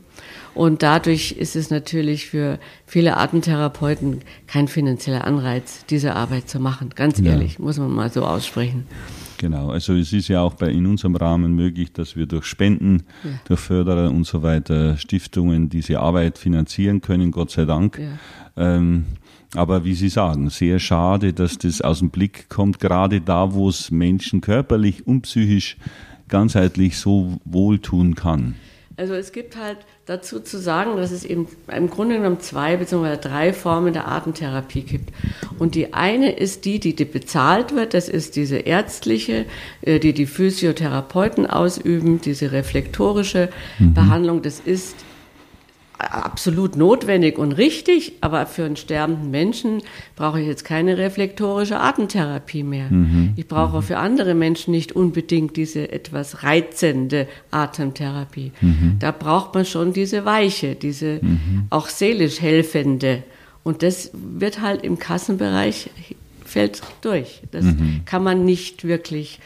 Und 0.55 0.83
dadurch 0.83 1.31
ist 1.31 1.55
es 1.55 1.71
natürlich 1.71 2.27
für 2.27 2.59
viele 2.85 3.17
Atemtherapeuten 3.17 4.19
kein 4.45 4.67
finanzieller 4.67 5.25
Anreiz, 5.25 5.85
diese 5.89 6.15
Arbeit 6.15 6.47
zu 6.47 6.59
machen. 6.59 6.91
Ganz 6.95 7.19
ehrlich, 7.19 7.57
ja. 7.57 7.65
muss 7.65 7.79
man 7.79 7.91
mal 7.91 8.11
so 8.11 8.23
aussprechen. 8.23 8.85
Genau, 9.39 9.71
also 9.71 9.93
es 9.93 10.13
ist 10.13 10.27
ja 10.27 10.41
auch 10.41 10.53
bei, 10.53 10.69
in 10.69 10.85
unserem 10.85 11.15
Rahmen 11.15 11.55
möglich, 11.55 11.91
dass 11.91 12.15
wir 12.15 12.27
durch 12.27 12.45
Spenden, 12.45 13.03
ja. 13.23 13.31
durch 13.45 13.59
Förderer 13.59 14.09
und 14.11 14.25
so 14.25 14.43
weiter, 14.43 14.95
Stiftungen 14.97 15.69
diese 15.69 15.99
Arbeit 15.99 16.37
finanzieren 16.37 17.01
können, 17.01 17.31
Gott 17.31 17.51
sei 17.51 17.65
Dank. 17.65 17.99
Ja. 17.99 18.75
Ähm, 18.75 19.05
aber 19.55 19.83
wie 19.85 19.93
Sie 19.95 20.09
sagen, 20.09 20.49
sehr 20.49 20.79
schade, 20.79 21.33
dass 21.33 21.57
das 21.57 21.81
aus 21.81 21.99
dem 21.99 22.09
Blick 22.09 22.47
kommt, 22.49 22.79
gerade 22.79 23.21
da, 23.21 23.53
wo 23.53 23.69
es 23.69 23.91
Menschen 23.91 24.41
körperlich 24.41 25.05
und 25.05 25.23
psychisch 25.23 25.77
ganzheitlich 26.33 26.97
so 26.97 27.37
wohltun 27.45 28.15
kann? 28.15 28.55
Also 28.97 29.13
es 29.13 29.31
gibt 29.31 29.55
halt 29.55 29.77
dazu 30.07 30.39
zu 30.39 30.59
sagen, 30.59 30.97
dass 30.97 31.11
es 31.11 31.25
eben 31.25 31.47
im 31.71 31.89
Grunde 31.89 32.17
genommen 32.17 32.39
zwei 32.39 32.75
bzw. 32.77 33.17
drei 33.17 33.53
Formen 33.53 33.93
der 33.93 34.07
Atemtherapie 34.07 34.81
gibt. 34.81 35.11
Und 35.59 35.75
die 35.75 35.93
eine 35.93 36.31
ist 36.31 36.65
die, 36.65 36.79
die 36.79 36.93
bezahlt 37.05 37.75
wird, 37.75 37.93
das 37.93 38.09
ist 38.09 38.35
diese 38.35 38.57
ärztliche, 38.57 39.45
äh, 39.81 39.99
die 39.99 40.13
die 40.13 40.25
Physiotherapeuten 40.25 41.45
ausüben, 41.45 42.19
diese 42.19 42.51
reflektorische 42.51 43.49
mhm. 43.77 43.93
Behandlung, 43.93 44.41
das 44.41 44.59
ist 44.59 44.95
absolut 45.97 46.75
notwendig 46.75 47.37
und 47.37 47.53
richtig, 47.53 48.13
aber 48.21 48.45
für 48.45 48.65
einen 48.65 48.75
sterbenden 48.75 49.31
Menschen 49.31 49.81
brauche 50.15 50.41
ich 50.41 50.47
jetzt 50.47 50.65
keine 50.65 50.97
reflektorische 50.97 51.79
Atemtherapie 51.79 52.63
mehr. 52.63 52.89
Mhm. 52.89 53.33
Ich 53.35 53.47
brauche 53.47 53.77
mhm. 53.77 53.83
für 53.83 53.97
andere 53.97 54.33
Menschen 54.33 54.71
nicht 54.71 54.93
unbedingt 54.93 55.55
diese 55.55 55.91
etwas 55.91 56.43
reizende 56.43 57.27
Atemtherapie. 57.51 58.51
Mhm. 58.61 58.97
Da 58.99 59.11
braucht 59.11 59.53
man 59.53 59.65
schon 59.65 59.93
diese 59.93 60.25
weiche, 60.25 60.75
diese 60.75 61.19
mhm. 61.21 61.67
auch 61.69 61.87
seelisch 61.87 62.41
helfende. 62.41 63.23
Und 63.63 63.81
das 63.81 64.11
wird 64.13 64.61
halt 64.61 64.83
im 64.83 64.99
Kassenbereich 64.99 65.89
fällt 66.43 66.81
durch. 67.01 67.41
Das 67.51 67.65
mhm. 67.65 68.01
kann 68.05 68.23
man 68.23 68.45
nicht 68.45 68.85
wirklich 68.85 69.39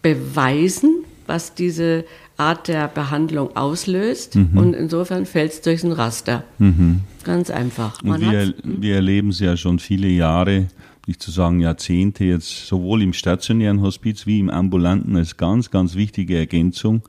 beweisen, 0.00 1.04
was 1.26 1.54
diese 1.54 2.04
Art 2.42 2.68
der 2.68 2.88
Behandlung 2.88 3.56
auslöst. 3.56 4.36
Mhm. 4.36 4.50
Und 4.58 4.74
insofern 4.74 5.26
fällt 5.26 5.52
es 5.52 5.60
durch 5.62 5.84
ein 5.84 5.92
Raster. 5.92 6.44
Mhm. 6.58 7.00
Ganz 7.24 7.50
einfach. 7.50 8.02
Man 8.02 8.22
und 8.22 8.30
wir, 8.30 8.54
wir 8.64 8.96
erleben 8.96 9.30
es 9.30 9.40
ja 9.40 9.56
schon 9.56 9.78
viele 9.78 10.08
Jahre, 10.08 10.66
nicht 11.06 11.22
zu 11.22 11.30
sagen 11.30 11.60
Jahrzehnte, 11.60 12.24
jetzt 12.24 12.66
sowohl 12.66 13.02
im 13.02 13.12
stationären 13.12 13.80
Hospiz 13.80 14.26
wie 14.26 14.40
im 14.40 14.50
ambulanten 14.50 15.16
als 15.16 15.36
ganz, 15.36 15.70
ganz 15.70 15.94
wichtige 15.94 16.36
Ergänzung 16.36 17.02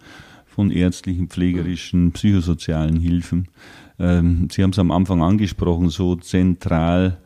von 0.46 0.72
ärztlichen, 0.72 1.28
pflegerischen, 1.30 2.12
psychosozialen 2.12 3.00
Hilfen. 3.00 3.48
Ähm, 4.00 4.48
Sie 4.52 4.63
haben 4.63 4.72
es 4.72 4.80
am 4.80 4.92
Anfang 4.92 5.22
angesprochen, 5.22 5.90
so 5.90 6.16
zentral 6.16 7.18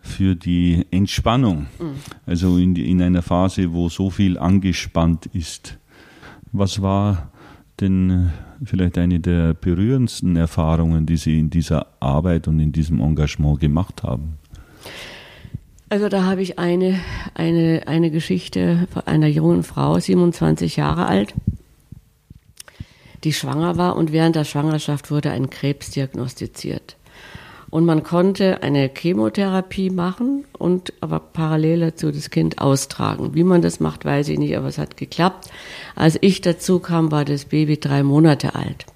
für 0.00 0.34
die 0.34 0.86
Entspannung. 0.90 1.66
Mhm. 1.78 1.94
Also 2.26 2.56
in, 2.56 2.74
in 2.76 3.02
einer 3.02 3.22
Phase, 3.22 3.72
wo 3.72 3.88
so 3.88 4.10
viel 4.10 4.38
angespannt 4.38 5.26
ist. 5.26 5.78
Was 6.52 6.82
war 6.82 7.30
denn 7.80 8.10
äh, 8.10 8.66
vielleicht 8.66 8.98
eine 8.98 9.20
der 9.20 9.54
berührendsten 9.54 10.36
Erfahrungen, 10.36 11.06
die 11.06 11.16
Sie 11.16 11.38
in 11.38 11.50
dieser 11.50 11.86
Arbeit 12.00 12.48
und 12.48 12.60
in 12.60 12.72
diesem 12.72 13.00
Engagement 13.00 13.60
gemacht 13.60 14.02
haben? 14.02 14.38
Also 15.88 16.08
da 16.08 16.24
habe 16.24 16.40
ich 16.42 16.58
eine, 16.58 17.00
eine, 17.34 17.82
eine 17.86 18.10
Geschichte 18.10 18.86
von 18.92 19.06
einer 19.06 19.26
jungen 19.26 19.64
Frau, 19.64 19.98
27 19.98 20.76
Jahre 20.76 21.06
alt, 21.06 21.34
die 23.24 23.32
schwanger 23.32 23.76
war 23.76 23.96
und 23.96 24.12
während 24.12 24.36
der 24.36 24.44
Schwangerschaft 24.44 25.10
wurde 25.10 25.32
ein 25.32 25.50
Krebs 25.50 25.90
diagnostiziert. 25.90 26.96
Und 27.70 27.84
man 27.84 28.02
konnte 28.02 28.62
eine 28.62 28.90
Chemotherapie 28.92 29.90
machen 29.90 30.44
und 30.58 30.92
aber 31.00 31.20
parallel 31.20 31.80
dazu 31.80 32.10
das 32.10 32.30
Kind 32.30 32.58
austragen. 32.60 33.34
Wie 33.34 33.44
man 33.44 33.62
das 33.62 33.78
macht, 33.78 34.04
weiß 34.04 34.28
ich 34.28 34.38
nicht, 34.38 34.56
aber 34.56 34.66
es 34.66 34.78
hat 34.78 34.96
geklappt. 34.96 35.48
Als 35.94 36.18
ich 36.20 36.40
dazu 36.40 36.80
kam, 36.80 37.12
war 37.12 37.24
das 37.24 37.44
Baby 37.44 37.78
drei 37.78 38.02
Monate 38.02 38.56
alt. 38.56 38.86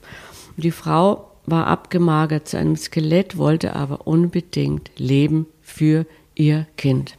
Die 0.57 0.73
Frau 0.73 1.31
war 1.47 1.69
abgemagert 1.69 2.49
zu 2.49 2.59
einem 2.59 2.77
Skelett, 2.77 3.37
wollte 3.37 3.77
aber 3.77 4.07
unbedingt 4.07 4.91
leben 4.97 5.47
für 5.63 6.07
ihr 6.35 6.67
Kind. 6.77 7.17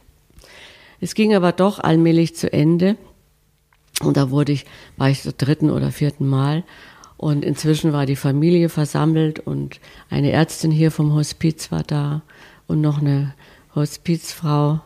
Es 1.00 1.14
ging 1.14 1.34
aber 1.34 1.52
doch 1.52 1.78
allmählich 1.78 2.36
zu 2.36 2.52
Ende. 2.52 2.96
Und 4.02 4.18
da 4.18 4.30
wurde 4.30 4.52
ich, 4.52 4.66
war 4.98 5.08
ich 5.08 5.22
zum 5.22 5.32
dritten 5.38 5.70
oder 5.70 5.90
vierten 5.90 6.28
Mal 6.28 6.64
und 7.16 7.44
inzwischen 7.44 7.92
war 7.92 8.06
die 8.06 8.16
Familie 8.16 8.68
versammelt 8.68 9.40
und 9.40 9.80
eine 10.10 10.32
Ärztin 10.32 10.70
hier 10.70 10.90
vom 10.90 11.14
Hospiz 11.14 11.72
war 11.72 11.82
da 11.82 12.22
und 12.66 12.80
noch 12.80 12.98
eine 12.98 13.34
Hospizfrau. 13.74 14.80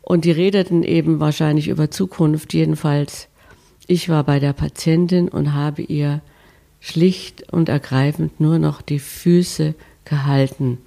Und 0.00 0.24
die 0.24 0.30
redeten 0.30 0.82
eben 0.82 1.20
wahrscheinlich 1.20 1.68
über 1.68 1.90
Zukunft. 1.90 2.54
Jedenfalls, 2.54 3.28
ich 3.86 4.08
war 4.08 4.24
bei 4.24 4.38
der 4.38 4.52
Patientin 4.52 5.28
und 5.28 5.52
habe 5.52 5.82
ihr 5.82 6.20
schlicht 6.80 7.52
und 7.52 7.68
ergreifend 7.68 8.40
nur 8.40 8.58
noch 8.58 8.80
die 8.82 9.00
Füße 9.00 9.74
gehalten. 10.04 10.78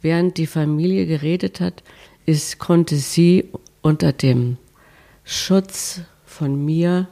Während 0.00 0.38
die 0.38 0.46
Familie 0.46 1.06
geredet 1.06 1.60
hat, 1.60 1.82
ist, 2.24 2.58
konnte 2.58 2.96
sie 2.96 3.50
unter 3.82 4.12
dem 4.12 4.56
Schutz 5.24 6.00
von 6.24 6.64
mir, 6.64 7.08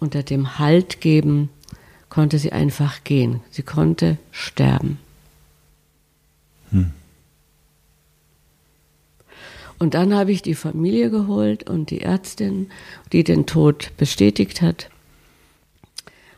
unter 0.00 0.22
dem 0.22 0.58
Halt 0.58 1.00
geben, 1.00 1.50
konnte 2.16 2.38
sie 2.38 2.50
einfach 2.50 3.04
gehen. 3.04 3.40
Sie 3.50 3.62
konnte 3.62 4.16
sterben. 4.30 4.98
Hm. 6.70 6.92
Und 9.78 9.92
dann 9.92 10.14
habe 10.14 10.32
ich 10.32 10.40
die 10.40 10.54
Familie 10.54 11.10
geholt 11.10 11.68
und 11.68 11.90
die 11.90 12.00
Ärztin, 12.00 12.70
die 13.12 13.22
den 13.22 13.44
Tod 13.44 13.92
bestätigt 13.98 14.62
hat, 14.62 14.88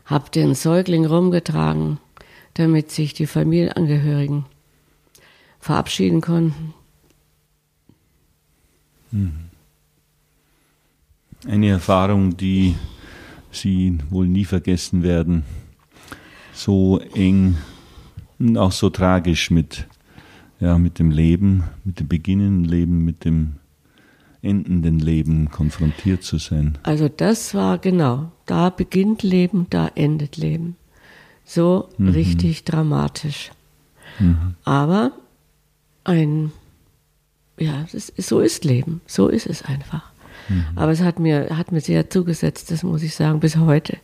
habe 0.03 0.29
den 0.31 0.53
Säugling 0.53 1.05
rumgetragen, 1.05 1.97
damit 2.55 2.91
sich 2.91 3.13
die 3.13 3.25
Familienangehörigen 3.25 4.43
verabschieden 5.61 6.19
konnten. 6.19 6.73
Hm. 9.11 9.31
Eine 11.47 11.69
Erfahrung, 11.69 12.35
die 12.35 12.75
Sie 13.51 13.97
wohl 14.09 14.27
nie 14.27 14.43
vergessen 14.43 15.03
werden 15.03 15.45
so 16.53 16.99
eng 17.13 17.57
und 18.39 18.57
auch 18.57 18.71
so 18.71 18.89
tragisch 18.89 19.51
mit, 19.51 19.87
ja, 20.59 20.77
mit 20.77 20.99
dem 20.99 21.11
Leben, 21.11 21.63
mit 21.83 21.99
dem 21.99 22.07
beginnenden 22.07 22.65
Leben, 22.65 23.05
mit 23.05 23.25
dem 23.25 23.55
endenden 24.41 24.99
Leben 24.99 25.49
konfrontiert 25.49 26.23
zu 26.23 26.37
sein. 26.37 26.77
Also 26.83 27.09
das 27.09 27.53
war 27.53 27.77
genau, 27.77 28.31
da 28.45 28.69
beginnt 28.69 29.23
Leben, 29.23 29.67
da 29.69 29.89
endet 29.95 30.37
Leben. 30.37 30.75
So 31.43 31.89
mhm. 31.97 32.09
richtig 32.09 32.63
dramatisch. 32.63 33.51
Mhm. 34.19 34.55
Aber 34.63 35.11
ein, 36.03 36.51
ja, 37.57 37.85
ist, 37.91 38.13
so 38.21 38.39
ist 38.39 38.63
Leben, 38.63 39.01
so 39.07 39.27
ist 39.27 39.47
es 39.47 39.63
einfach. 39.63 40.11
Mhm. 40.47 40.65
Aber 40.75 40.91
es 40.91 41.01
hat 41.01 41.19
mir, 41.19 41.57
hat 41.57 41.71
mir 41.71 41.81
sehr 41.81 42.09
zugesetzt, 42.09 42.71
das 42.71 42.83
muss 42.83 43.03
ich 43.03 43.15
sagen, 43.15 43.39
bis 43.39 43.57
heute 43.57 43.97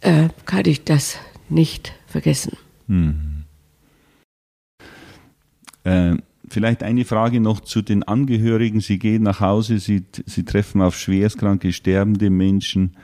äh, 0.00 0.28
kann 0.44 0.66
ich 0.66 0.84
das 0.84 1.18
nicht 1.48 1.92
vergessen. 2.06 2.56
Hm. 2.88 3.44
Äh, 5.84 6.16
vielleicht 6.48 6.82
eine 6.82 7.04
Frage 7.04 7.40
noch 7.40 7.60
zu 7.60 7.82
den 7.82 8.02
Angehörigen. 8.02 8.80
Sie 8.80 8.98
gehen 8.98 9.22
nach 9.22 9.40
Hause, 9.40 9.78
Sie, 9.78 10.04
Sie 10.26 10.44
treffen 10.44 10.80
auf 10.80 10.96
schwerstkranke, 10.96 11.72
sterbende 11.72 12.30
Menschen 12.30 12.96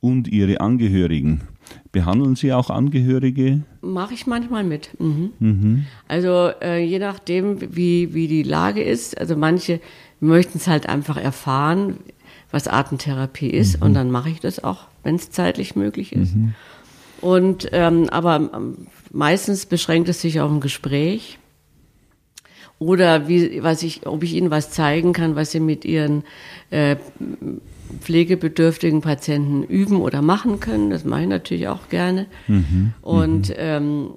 und 0.00 0.28
ihre 0.28 0.60
Angehörigen. 0.60 1.42
Behandeln 1.92 2.36
Sie 2.36 2.52
auch 2.52 2.70
Angehörige? 2.70 3.62
Mache 3.80 4.14
ich 4.14 4.26
manchmal 4.26 4.64
mit. 4.64 4.90
Mhm. 5.00 5.30
Mhm. 5.38 5.86
Also 6.08 6.50
äh, 6.60 6.84
je 6.84 6.98
nachdem, 6.98 7.74
wie, 7.74 8.14
wie 8.14 8.28
die 8.28 8.42
Lage 8.42 8.82
ist. 8.82 9.18
Also 9.18 9.36
manche 9.36 9.80
möchten 10.20 10.58
es 10.58 10.68
halt 10.68 10.88
einfach 10.88 11.16
erfahren, 11.16 11.96
was 12.50 12.68
Atemtherapie 12.68 13.50
ist. 13.50 13.78
Mhm. 13.78 13.82
Und 13.82 13.94
dann 13.94 14.10
mache 14.10 14.30
ich 14.30 14.40
das 14.40 14.62
auch, 14.62 14.86
wenn 15.02 15.16
es 15.16 15.30
zeitlich 15.30 15.74
möglich 15.74 16.12
ist. 16.12 16.36
Und 17.20 17.68
ähm, 17.72 18.08
aber 18.10 18.50
ähm, 18.54 18.86
meistens 19.10 19.66
beschränkt 19.66 20.08
es 20.08 20.20
sich 20.20 20.40
auf 20.40 20.50
ein 20.50 20.60
Gespräch. 20.60 21.38
Oder 22.78 23.26
wie, 23.26 23.62
was 23.62 23.82
ich, 23.82 24.06
ob 24.06 24.22
ich 24.22 24.34
ihnen 24.34 24.50
was 24.50 24.70
zeigen 24.70 25.14
kann, 25.14 25.34
was 25.34 25.50
sie 25.50 25.60
mit 25.60 25.86
ihren 25.86 26.24
äh, 26.70 26.96
pflegebedürftigen 28.00 29.00
Patienten 29.00 29.62
üben 29.62 30.00
oder 30.00 30.20
machen 30.20 30.60
können. 30.60 30.90
Das 30.90 31.04
mache 31.04 31.22
ich 31.22 31.28
natürlich 31.28 31.68
auch 31.68 31.88
gerne. 31.88 32.26
Mhm, 32.48 32.92
und 33.00 33.48
mhm. 33.48 33.54
ähm, 33.56 34.10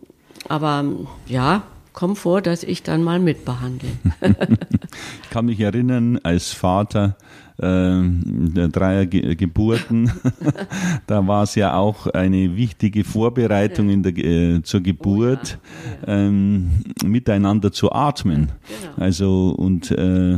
aber 0.48 0.86
ja, 1.28 1.64
kommt 2.00 2.18
vor, 2.18 2.42
dass 2.42 2.64
ich 2.64 2.82
dann 2.82 3.04
mal 3.04 3.20
mitbehandle. 3.20 3.90
ich 5.24 5.30
kann 5.30 5.48
mich 5.48 5.60
erinnern, 5.60 6.18
als 6.24 6.54
Vater 6.54 7.18
äh, 7.58 8.00
der 8.02 8.70
Dreier 8.70 9.06
Geburten, 9.06 10.10
da 11.08 11.28
war 11.28 11.44
es 11.44 11.56
ja 11.56 11.76
auch 11.76 12.08
eine 12.08 12.56
wichtige 12.56 13.04
Vorbereitung 13.04 13.90
in 13.90 14.04
der, 14.04 14.18
äh, 14.18 14.62
zur 14.64 14.80
Geburt, 14.80 15.60
oh 15.62 16.10
ja. 16.10 16.20
ähm, 16.20 16.70
miteinander 17.04 17.74
zu 17.74 17.92
atmen. 17.92 18.54
Genau. 18.70 19.04
Also 19.04 19.50
und 19.58 19.92
äh, 19.92 20.36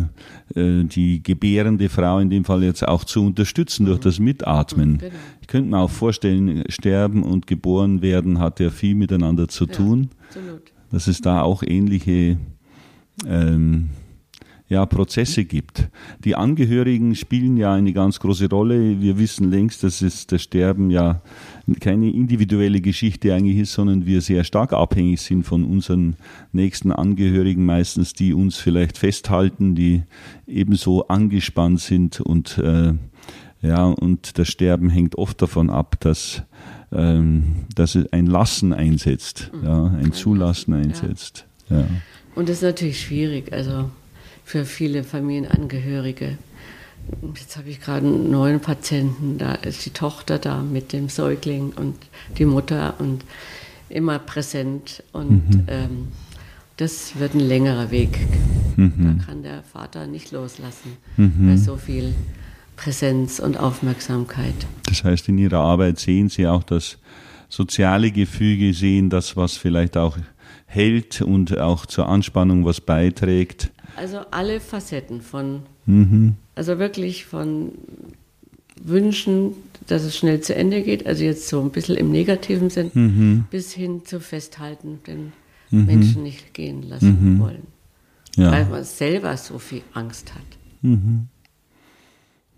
äh, 0.56 0.84
die 0.86 1.22
gebärende 1.22 1.89
Frau 1.89 2.18
in 2.18 2.32
dem 2.32 2.44
Fall 2.44 2.63
jetzt 2.63 2.88
auch 2.88 3.03
zu 3.03 3.24
unterstützen 3.24 3.84
mhm. 3.84 3.89
durch 3.89 4.00
das 4.00 4.18
Mitatmen. 4.18 4.98
Genau. 4.98 5.13
Ich 5.41 5.48
könnte 5.48 5.70
mir 5.70 5.77
auch 5.77 5.91
vorstellen, 5.91 6.63
sterben 6.70 7.22
und 7.22 7.46
geboren 7.46 8.01
werden 8.01 8.39
hat 8.39 8.60
ja 8.60 8.72
viel 8.72 8.96
miteinander 8.96 9.48
zu 9.48 9.68
tun. 9.68 10.10
Absolut 10.27 10.70
dass 10.91 11.07
es 11.07 11.21
da 11.21 11.41
auch 11.41 11.63
ähnliche 11.63 12.38
ähm, 13.25 13.89
ja, 14.71 14.86
Prozesse 14.86 15.43
gibt. 15.43 15.89
Die 16.24 16.36
Angehörigen 16.36 17.13
spielen 17.15 17.57
ja 17.57 17.74
eine 17.74 17.91
ganz 17.91 18.21
große 18.21 18.50
Rolle. 18.50 19.01
Wir 19.01 19.19
wissen 19.19 19.51
längst, 19.51 19.83
dass 19.83 20.01
es 20.01 20.27
das 20.27 20.43
Sterben 20.43 20.89
ja 20.89 21.21
keine 21.81 22.10
individuelle 22.10 22.79
Geschichte 22.79 23.33
eigentlich 23.33 23.57
ist, 23.57 23.74
sondern 23.74 24.05
wir 24.05 24.21
sehr 24.21 24.45
stark 24.45 24.71
abhängig 24.71 25.19
sind 25.19 25.43
von 25.43 25.65
unseren 25.65 26.15
nächsten 26.53 26.93
Angehörigen 26.93 27.65
meistens, 27.65 28.13
die 28.13 28.33
uns 28.33 28.60
vielleicht 28.60 28.98
festhalten, 28.98 29.75
die 29.75 30.03
ebenso 30.48 31.05
angespannt 31.10 31.81
sind 31.81 32.21
und 32.21 32.57
äh, 32.57 32.93
ja, 33.62 33.86
und 33.86 34.39
das 34.39 34.48
Sterben 34.48 34.89
hängt 34.89 35.17
oft 35.17 35.41
davon 35.41 35.69
ab, 35.69 35.98
dass 36.00 36.43
ähm, 36.91 37.65
dass 37.75 37.95
es 37.95 38.12
ein 38.12 38.25
Lassen 38.25 38.74
einsetzt, 38.74 39.51
mhm. 39.53 39.63
ja, 39.63 39.86
ein 39.86 40.13
Zulassen 40.13 40.74
einsetzt. 40.74 41.45
Ja. 41.69 41.79
ja. 41.79 41.88
Und 42.36 42.50
das 42.50 42.57
ist 42.57 42.63
natürlich 42.63 43.01
schwierig, 43.01 43.51
also 43.53 43.89
für 44.43 44.65
viele 44.65 45.03
Familienangehörige. 45.03 46.38
Jetzt 47.36 47.57
habe 47.57 47.69
ich 47.69 47.81
gerade 47.81 48.05
einen 48.05 48.29
neuen 48.29 48.60
Patienten, 48.60 49.38
da 49.38 49.53
ist 49.55 49.86
die 49.86 49.89
Tochter 49.89 50.38
da 50.38 50.62
mit 50.62 50.93
dem 50.93 51.10
Säugling 51.10 51.74
und 51.75 51.95
die 52.38 52.45
Mutter 52.45 52.95
und 53.00 53.24
immer 53.89 54.19
präsent 54.19 55.03
und 55.12 55.50
mhm. 55.50 55.63
ähm, 55.67 56.07
das 56.77 57.19
wird 57.19 57.33
ein 57.33 57.41
längerer 57.41 57.91
Weg. 57.91 58.19
Mhm. 58.75 59.17
Da 59.19 59.25
kann 59.25 59.43
der 59.43 59.63
Vater 59.63 60.07
nicht 60.07 60.31
loslassen 60.31 60.98
mhm. 61.17 61.48
bei 61.48 61.57
so 61.57 61.75
viel 61.75 62.13
Präsenz 62.81 63.38
und 63.38 63.57
Aufmerksamkeit. 63.57 64.55
Das 64.88 65.03
heißt, 65.03 65.29
in 65.29 65.38
Ihrer 65.38 65.59
Arbeit 65.59 66.00
sehen 66.00 66.29
Sie 66.29 66.47
auch 66.47 66.63
das 66.63 66.97
soziale 67.47 68.09
Gefüge, 68.11 68.73
sehen 68.73 69.11
das, 69.11 69.38
was 69.38 69.55
vielleicht 69.55 69.97
auch 69.97 70.17
hält 70.65 71.21
und 71.21 71.59
auch 71.59 71.85
zur 71.85 72.09
Anspannung 72.09 72.65
was 72.65 72.81
beiträgt. 72.81 73.71
Also 73.97 74.21
alle 74.31 74.59
Facetten 74.59 75.21
von, 75.21 75.61
mhm. 75.85 76.35
also 76.55 76.79
wirklich 76.79 77.25
von 77.25 77.73
Wünschen, 78.83 79.53
dass 79.85 80.01
es 80.01 80.17
schnell 80.17 80.41
zu 80.41 80.55
Ende 80.55 80.81
geht, 80.81 81.05
also 81.05 81.23
jetzt 81.23 81.50
so 81.50 81.61
ein 81.61 81.69
bisschen 81.69 81.97
im 81.97 82.09
negativen 82.09 82.71
Sinn, 82.71 82.89
mhm. 82.95 83.43
bis 83.51 83.73
hin 83.73 84.06
zu 84.06 84.19
Festhalten, 84.19 85.01
den 85.06 85.34
mhm. 85.69 85.86
Menschen 85.86 86.23
nicht 86.23 86.56
gehen 86.56 86.82
lassen 86.82 87.36
mhm. 87.36 87.39
wollen. 87.39 87.67
Ja. 88.38 88.51
Weil 88.51 88.65
man 88.65 88.84
selber 88.86 89.38
so 89.38 89.60
viel 89.60 89.84
Angst 89.93 90.34
hat. 90.34 90.41
Mhm. 90.82 91.27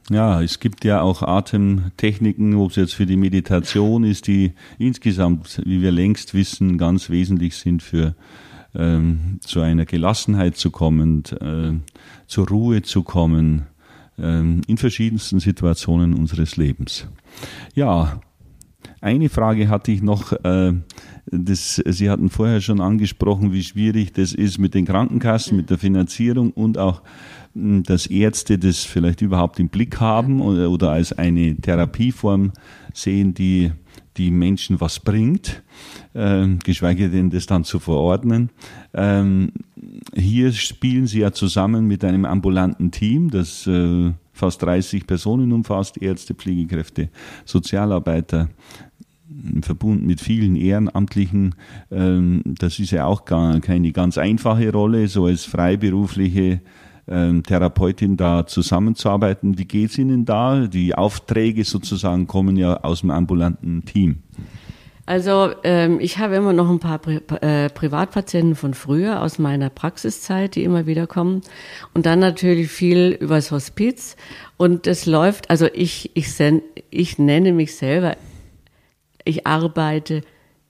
Ja, 0.10 0.42
es 0.42 0.60
gibt 0.60 0.84
ja 0.84 1.02
auch 1.02 1.22
Atemtechniken, 1.22 2.56
ob 2.56 2.72
es 2.72 2.76
jetzt 2.76 2.94
für 2.94 3.06
die 3.06 3.16
Meditation 3.16 4.04
ist, 4.04 4.28
die 4.28 4.52
insgesamt, 4.78 5.62
wie 5.66 5.82
wir 5.82 5.92
längst 5.92 6.34
wissen, 6.34 6.78
ganz 6.78 7.10
wesentlich 7.10 7.56
sind 7.56 7.82
für 7.82 8.14
ähm, 8.76 9.40
zu 9.42 9.62
einer 9.62 9.86
Gelassenheit 9.86 10.58
zu 10.58 10.72
kommen, 10.72 11.24
äh, 11.40 11.74
zur 12.28 12.48
Ruhe 12.50 12.82
zu 12.82 13.04
kommen, 13.04 13.68
äh, 14.18 14.40
in 14.40 14.78
verschiedensten 14.78 15.40
Situationen 15.40 16.14
unseres 16.14 16.58
Lebens. 16.58 17.08
Ja, 17.74 18.20
eine 19.00 19.30
Frage 19.30 19.70
hatte 19.70 19.92
ich 19.92 20.02
noch. 20.02 20.34
Äh, 20.44 20.74
das, 21.26 21.82
Sie 21.86 22.10
hatten 22.10 22.30
vorher 22.30 22.62
schon 22.62 22.82
angesprochen, 22.82 23.54
wie 23.54 23.64
schwierig 23.64 24.14
das 24.14 24.34
ist 24.34 24.58
mit 24.58 24.74
den 24.74 24.86
Krankenkassen, 24.86 25.56
mit 25.56 25.70
der 25.70 25.78
Finanzierung 25.78 26.52
und 26.52 26.78
auch 26.78 27.02
dass 27.56 28.08
Ärzte 28.08 28.58
das 28.58 28.84
vielleicht 28.84 29.22
überhaupt 29.22 29.60
im 29.60 29.70
Blick 29.70 30.00
haben 30.00 30.42
oder, 30.42 30.72
oder 30.72 30.92
als 30.92 31.14
eine 31.14 31.56
Therapieform 31.56 32.52
sehen, 32.94 33.34
die 33.34 33.72
die 34.18 34.32
Menschen 34.32 34.80
was 34.80 35.00
bringt, 35.00 35.64
äh, 36.14 36.48
geschweige 36.64 37.10
denn 37.10 37.30
das 37.30 37.48
dann 37.48 37.64
zu 37.64 37.80
verordnen. 37.80 38.50
Ähm, 38.94 39.52
hier 40.14 40.52
spielen 40.52 41.08
sie 41.08 41.20
ja 41.22 41.32
zusammen 41.32 41.88
mit 41.88 42.04
einem 42.04 42.26
ambulanten 42.26 42.92
Team, 42.92 43.32
das 43.32 43.66
äh, 43.66 44.12
fast 44.32 44.62
30 44.62 45.08
Personen 45.08 45.52
umfasst, 45.52 46.02
Ärzte, 46.02 46.34
Pflegekräfte, 46.36 47.10
Sozialarbeiter, 47.46 48.50
verbunden 49.62 50.06
mit 50.06 50.22
vielen 50.22 50.56
Ehrenamtlichen. 50.56 51.56
Ähm, 51.92 52.42
das 52.46 52.80
ist 52.80 52.92
ja 52.92 53.06
auch 53.06 53.26
gar 53.26 53.60
keine 53.62 53.92
ganz 53.92 54.18
einfache 54.18 54.72
Rolle, 54.72 55.08
so 55.08 55.26
als 55.26 55.46
freiberufliche 55.46 56.62
ähm, 57.08 57.44
Therapeutin 57.44 58.18
da 58.18 58.46
zusammenzuarbeiten. 58.46 59.58
Wie 59.58 59.66
geht 59.66 59.92
es 59.92 59.98
Ihnen 59.98 60.26
da? 60.26 60.68
Die 60.68 60.96
Aufträge 60.96 61.64
sozusagen 61.64 62.28
kommen 62.28 62.56
ja 62.56 62.78
aus 62.78 63.02
dem 63.02 63.12
ambulanten 63.12 63.86
Team. 63.86 64.24
Also 65.06 65.52
ähm, 65.66 66.00
ich 66.00 66.18
habe 66.18 66.36
immer 66.36 66.54
noch 66.54 66.70
ein 66.70 66.80
paar 66.80 66.98
Pri 66.98 67.20
äh, 67.42 67.70
Privatpatienten 67.70 68.56
von 68.56 68.74
früher 68.74 69.22
aus 69.22 69.38
meiner 69.38 69.70
Praxiszeit, 69.70 70.56
die 70.56 70.64
immer 70.64 70.86
wieder 70.86 71.08
kommen. 71.08 71.42
Und 71.94 72.06
dann 72.06 72.20
natürlich 72.20 72.70
viel 72.72 73.18
übers 73.20 73.52
Hospiz. 73.52 74.16
Und 74.56 74.88
es 74.88 75.06
läuft, 75.06 75.50
also 75.50 75.68
ich, 75.74 76.12
ich, 76.14 76.42
ich 76.90 77.20
nenne 77.20 77.52
mich 77.52 77.76
selber, 77.76 78.16
ich 79.24 79.48
arbeite 79.48 80.22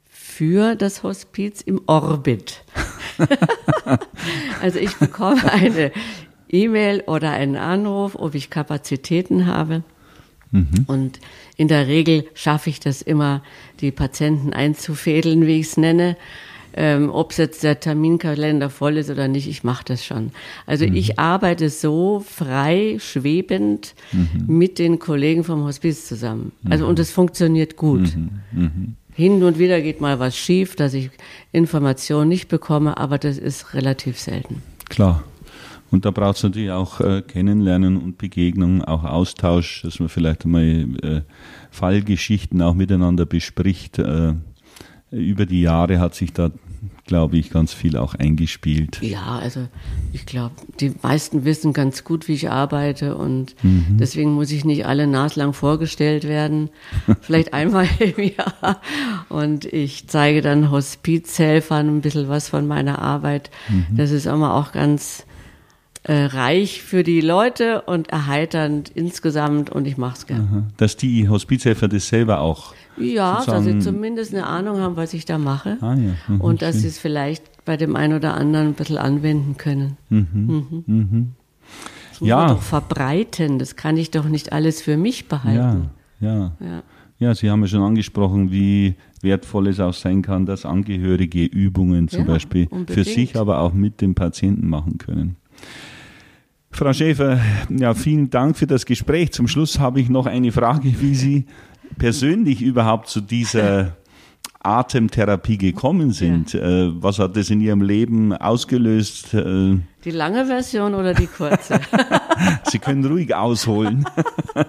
für 0.06 0.76
das 0.76 1.04
Hospiz 1.04 1.62
im 1.62 1.82
Orbit. 1.88 2.63
also 4.62 4.80
ich 4.80 4.96
bekomme 4.96 5.52
eine 5.52 5.92
E-Mail 6.50 7.02
oder 7.08 7.32
einen 7.32 7.58
Anruf, 7.58 8.16
ob 8.16 8.36
ich 8.36 8.50
Kapazitäten 8.50 9.48
habe. 9.48 9.84
Mhm. 10.52 10.86
Und 10.88 11.20
in 11.58 11.68
der 11.68 11.88
Regel 11.88 12.26
schaffe 12.36 12.70
ich 12.70 12.80
das 12.80 13.02
immer, 13.02 13.44
die 13.82 13.92
Patienten 13.92 14.54
einzufädeln, 14.54 15.48
wie 15.48 15.60
ich 15.60 15.68
es 15.68 15.78
nenne. 15.78 16.16
Ähm, 16.75 17.09
ob 17.09 17.38
jetzt 17.38 17.63
der 17.63 17.79
Terminkalender 17.79 18.69
voll 18.69 18.97
ist 18.97 19.09
oder 19.09 19.27
nicht, 19.27 19.47
ich 19.47 19.63
mache 19.63 19.83
das 19.86 20.05
schon. 20.05 20.31
Also 20.65 20.86
mhm. 20.86 20.95
ich 20.95 21.19
arbeite 21.19 21.69
so 21.69 22.23
frei, 22.27 22.97
schwebend 22.99 23.95
mhm. 24.12 24.45
mit 24.47 24.79
den 24.79 24.99
Kollegen 24.99 25.43
vom 25.43 25.63
Hospiz 25.63 26.07
zusammen. 26.07 26.51
Also 26.69 26.88
und 26.88 26.99
es 26.99 27.12
funktioniert 27.12 27.77
gut. 27.77 28.15
Mhm. 28.15 28.29
Mhm. 28.51 28.95
Hin 29.15 29.43
und 29.43 29.59
wieder 29.59 29.81
geht 29.81 30.01
mal 30.01 30.19
was 30.19 30.36
schief, 30.36 30.75
dass 30.75 30.93
ich 30.95 31.12
Informationen 31.51 32.29
nicht 32.29 32.47
bekomme, 32.47 32.97
aber 32.97 33.19
das 33.19 33.38
ist 33.38 33.73
relativ 33.75 34.19
selten. 34.19 34.63
Klar. 34.89 35.23
Und 35.91 36.05
da 36.05 36.12
braucht 36.12 36.38
es 36.38 36.43
natürlich 36.43 36.71
auch 36.71 36.99
äh, 37.01 37.21
Kennenlernen 37.21 37.97
und 37.97 38.17
Begegnung, 38.17 38.83
auch 38.83 39.03
Austausch, 39.03 39.83
dass 39.83 39.99
man 39.99 40.09
vielleicht 40.09 40.43
einmal 40.43 40.88
äh, 41.03 41.21
Fallgeschichten 41.69 42.63
auch 42.63 42.73
miteinander 42.73 43.27
bespricht. 43.27 43.99
Äh, 43.99 44.33
über 45.13 45.45
die 45.45 45.62
Jahre 45.62 45.99
hat 45.99 46.15
sich 46.15 46.34
da 46.34 46.52
glaube 47.06 47.38
ich, 47.38 47.49
ganz 47.49 47.73
viel 47.73 47.97
auch 47.97 48.15
eingespielt. 48.15 48.99
Ja, 49.02 49.38
also 49.38 49.67
ich 50.13 50.26
glaube, 50.26 50.56
die 50.80 50.93
meisten 51.02 51.43
wissen 51.43 51.73
ganz 51.73 52.04
gut, 52.04 52.28
wie 52.28 52.34
ich 52.34 52.49
arbeite 52.49 53.15
und 53.15 53.56
mhm. 53.62 53.97
deswegen 53.99 54.34
muss 54.34 54.52
ich 54.52 54.63
nicht 54.63 54.86
alle 54.86 55.06
naslang 55.06 55.54
vorgestellt 55.54 56.26
werden. 56.28 56.69
Vielleicht 57.21 57.54
einmal 57.54 57.88
im 57.99 58.23
Jahr. 58.23 58.82
Und 59.30 59.65
ich 59.65 60.08
zeige 60.08 60.41
dann 60.41 60.71
Hospizhelfern 60.71 61.88
ein 61.97 62.02
bisschen 62.02 62.30
was 62.30 62.49
von 62.49 62.67
meiner 62.67 62.99
Arbeit. 62.99 63.52
Mhm. 63.69 63.97
Das 63.97 64.12
ist 64.12 64.26
immer 64.26 64.54
auch 64.54 64.71
ganz 64.71 65.26
äh, 66.04 66.26
reich 66.26 66.82
für 66.82 67.04
die 67.04 67.22
Leute 67.22 67.82
und 67.82 68.10
erheiternd 68.10 68.92
insgesamt 68.94 69.70
und 69.70 69.88
ich 69.88 69.98
mache 69.98 70.18
es 70.18 70.28
gerne. 70.28 70.68
Dass 70.78 70.98
die 70.98 71.30
Hospizhelfer 71.30 71.88
das 71.88 72.08
selber 72.10 72.42
auch. 72.42 72.74
Ja, 72.98 73.44
dass 73.46 73.63
sie 73.63 73.80
zumindest 73.80 74.34
eine 74.34 74.46
Ahnung 74.46 74.80
haben, 74.80 74.98
was 74.98 75.13
ich 75.13 75.26
da 75.26 75.38
mache. 75.38 75.78
Ah, 75.82 75.96
ja. 75.96 76.12
mhm, 76.28 76.42
und 76.42 76.62
dass 76.62 76.82
sie 76.82 76.88
es 76.88 77.00
vielleicht 77.00 77.66
bei 77.66 77.78
dem 77.78 77.96
einen 77.96 78.13
oder 78.13 78.34
anderen 78.34 78.68
ein 78.68 78.74
bisschen 78.74 78.98
anwenden 78.98 79.58
können. 79.58 79.98
Mhm. 80.10 80.28
Mhm. 80.34 80.84
mhm. 80.86 81.32
Das 82.12 82.22
muss 82.22 82.30
ja. 82.30 82.38
man 82.38 82.48
doch 82.50 82.62
verbreiten. 82.62 83.58
Das 83.58 83.76
kann 83.76 83.98
ich 83.98 84.12
doch 84.12 84.26
nicht 84.26 84.52
alles 84.54 84.82
für 84.82 84.98
mich 84.98 85.28
behalten. 85.28 85.89
Ja, 86.20 86.28
ja. 86.30 86.52
ja. 86.60 86.84
ja 87.18 87.36
Sie 87.36 87.50
haben 87.50 87.62
ja 87.62 87.68
schon 87.68 87.82
angesprochen, 87.82 88.52
wie 88.52 88.96
wertvoll 89.22 89.68
es 89.70 89.80
auch 89.80 89.94
sein 89.94 90.22
kann, 90.22 90.46
dass 90.46 90.66
Angehörige 90.66 91.46
Übungen 91.46 92.10
zum 92.10 92.20
ja, 92.20 92.26
Beispiel 92.26 92.68
unbedingt. 92.70 92.92
für 92.92 93.04
sich, 93.04 93.38
aber 93.38 93.62
auch 93.62 93.74
mit 93.74 94.02
dem 94.02 94.13
Patienten 94.13 94.68
machen 94.68 94.98
können. 94.98 95.38
Frau 96.75 96.91
Schäfer, 96.91 97.39
ja, 97.69 97.93
vielen 97.93 98.31
Dank 98.31 98.57
für 98.57 98.65
das 98.65 98.88
Gespräch. 98.88 99.31
Zum 99.31 99.47
Schluss 99.47 99.77
habe 99.77 100.01
ich 100.01 100.09
noch 100.09 100.25
eine 100.25 100.51
Frage, 100.51 100.93
wie 101.01 101.13
Sie 101.13 101.45
persönlich 101.99 102.63
überhaupt 102.63 103.09
zu 103.09 103.21
dieser 103.21 103.95
Atemtherapie 104.63 105.59
gekommen 105.59 106.12
sind. 106.12 106.53
Ja. 106.53 106.62
Äh, 106.62 106.91
was 106.95 107.19
hat 107.19 107.38
das 107.38 107.51
in 107.51 107.62
Ihrem 107.62 107.83
Leben 107.83 108.33
ausgelöst? 108.33 109.36
Äh, 109.36 109.77
die 110.03 110.12
lange 110.12 110.47
Version 110.47 110.95
oder 110.95 111.13
die 111.13 111.27
kurze? 111.27 111.79
Sie 112.71 112.79
können 112.79 113.05
ruhig 113.05 113.33
ausholen. 113.36 114.05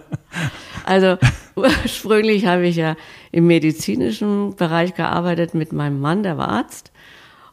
Also 0.87 1.17
ursprünglich 1.57 2.45
habe 2.45 2.67
ich 2.67 2.77
ja 2.77 2.95
im 3.33 3.47
medizinischen 3.47 4.55
Bereich 4.55 4.95
gearbeitet 4.95 5.55
mit 5.55 5.73
meinem 5.73 5.99
Mann, 5.99 6.23
der 6.23 6.37
war 6.37 6.49
Arzt. 6.49 6.93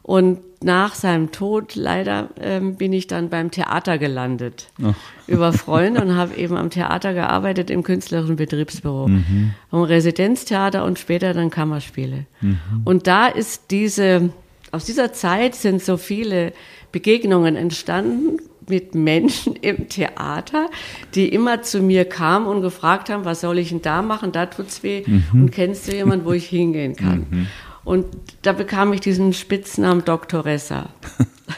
Und 0.02 0.40
nach 0.64 0.94
seinem 0.94 1.32
Tod 1.32 1.74
leider 1.74 2.30
ähm, 2.40 2.76
bin 2.76 2.92
ich 2.92 3.06
dann 3.06 3.28
beim 3.28 3.50
Theater 3.50 3.98
gelandet 3.98 4.68
Ach. 4.82 4.94
über 5.26 5.52
Freunde 5.52 6.02
und 6.02 6.16
habe 6.16 6.36
eben 6.36 6.56
am 6.56 6.70
Theater 6.70 7.14
gearbeitet 7.14 7.70
im 7.70 7.82
künstlerischen 7.82 8.36
Betriebsbüro, 8.36 9.08
mhm. 9.08 9.54
am 9.70 9.82
Residenztheater 9.82 10.84
und 10.84 10.98
später 10.98 11.34
dann 11.34 11.50
Kammerspiele. 11.50 12.26
Mhm. 12.40 12.58
Und 12.84 13.06
da 13.06 13.26
ist 13.26 13.70
diese 13.70 14.30
aus 14.72 14.86
dieser 14.86 15.12
Zeit 15.12 15.54
sind 15.54 15.82
so 15.82 15.98
viele 15.98 16.54
Begegnungen 16.92 17.56
entstanden 17.56 18.38
mit 18.68 18.94
Menschen 18.94 19.54
im 19.56 19.88
Theater, 19.88 20.70
die 21.14 21.28
immer 21.28 21.62
zu 21.62 21.80
mir 21.80 22.06
kamen 22.06 22.46
und 22.46 22.62
gefragt 22.62 23.10
haben, 23.10 23.24
was 23.24 23.42
soll 23.42 23.58
ich 23.58 23.68
denn 23.68 23.82
da 23.82 24.00
machen, 24.00 24.32
da 24.32 24.46
tut's 24.46 24.82
weh 24.82 25.02
mhm. 25.06 25.24
und 25.32 25.50
kennst 25.50 25.88
du 25.88 25.94
jemanden, 25.94 26.24
wo 26.24 26.32
ich 26.32 26.46
hingehen 26.46 26.96
kann? 26.96 27.48
Und 27.84 28.06
da 28.42 28.52
bekam 28.52 28.92
ich 28.92 29.00
diesen 29.00 29.32
Spitznamen 29.32 30.04
Doktoressa. 30.04 30.90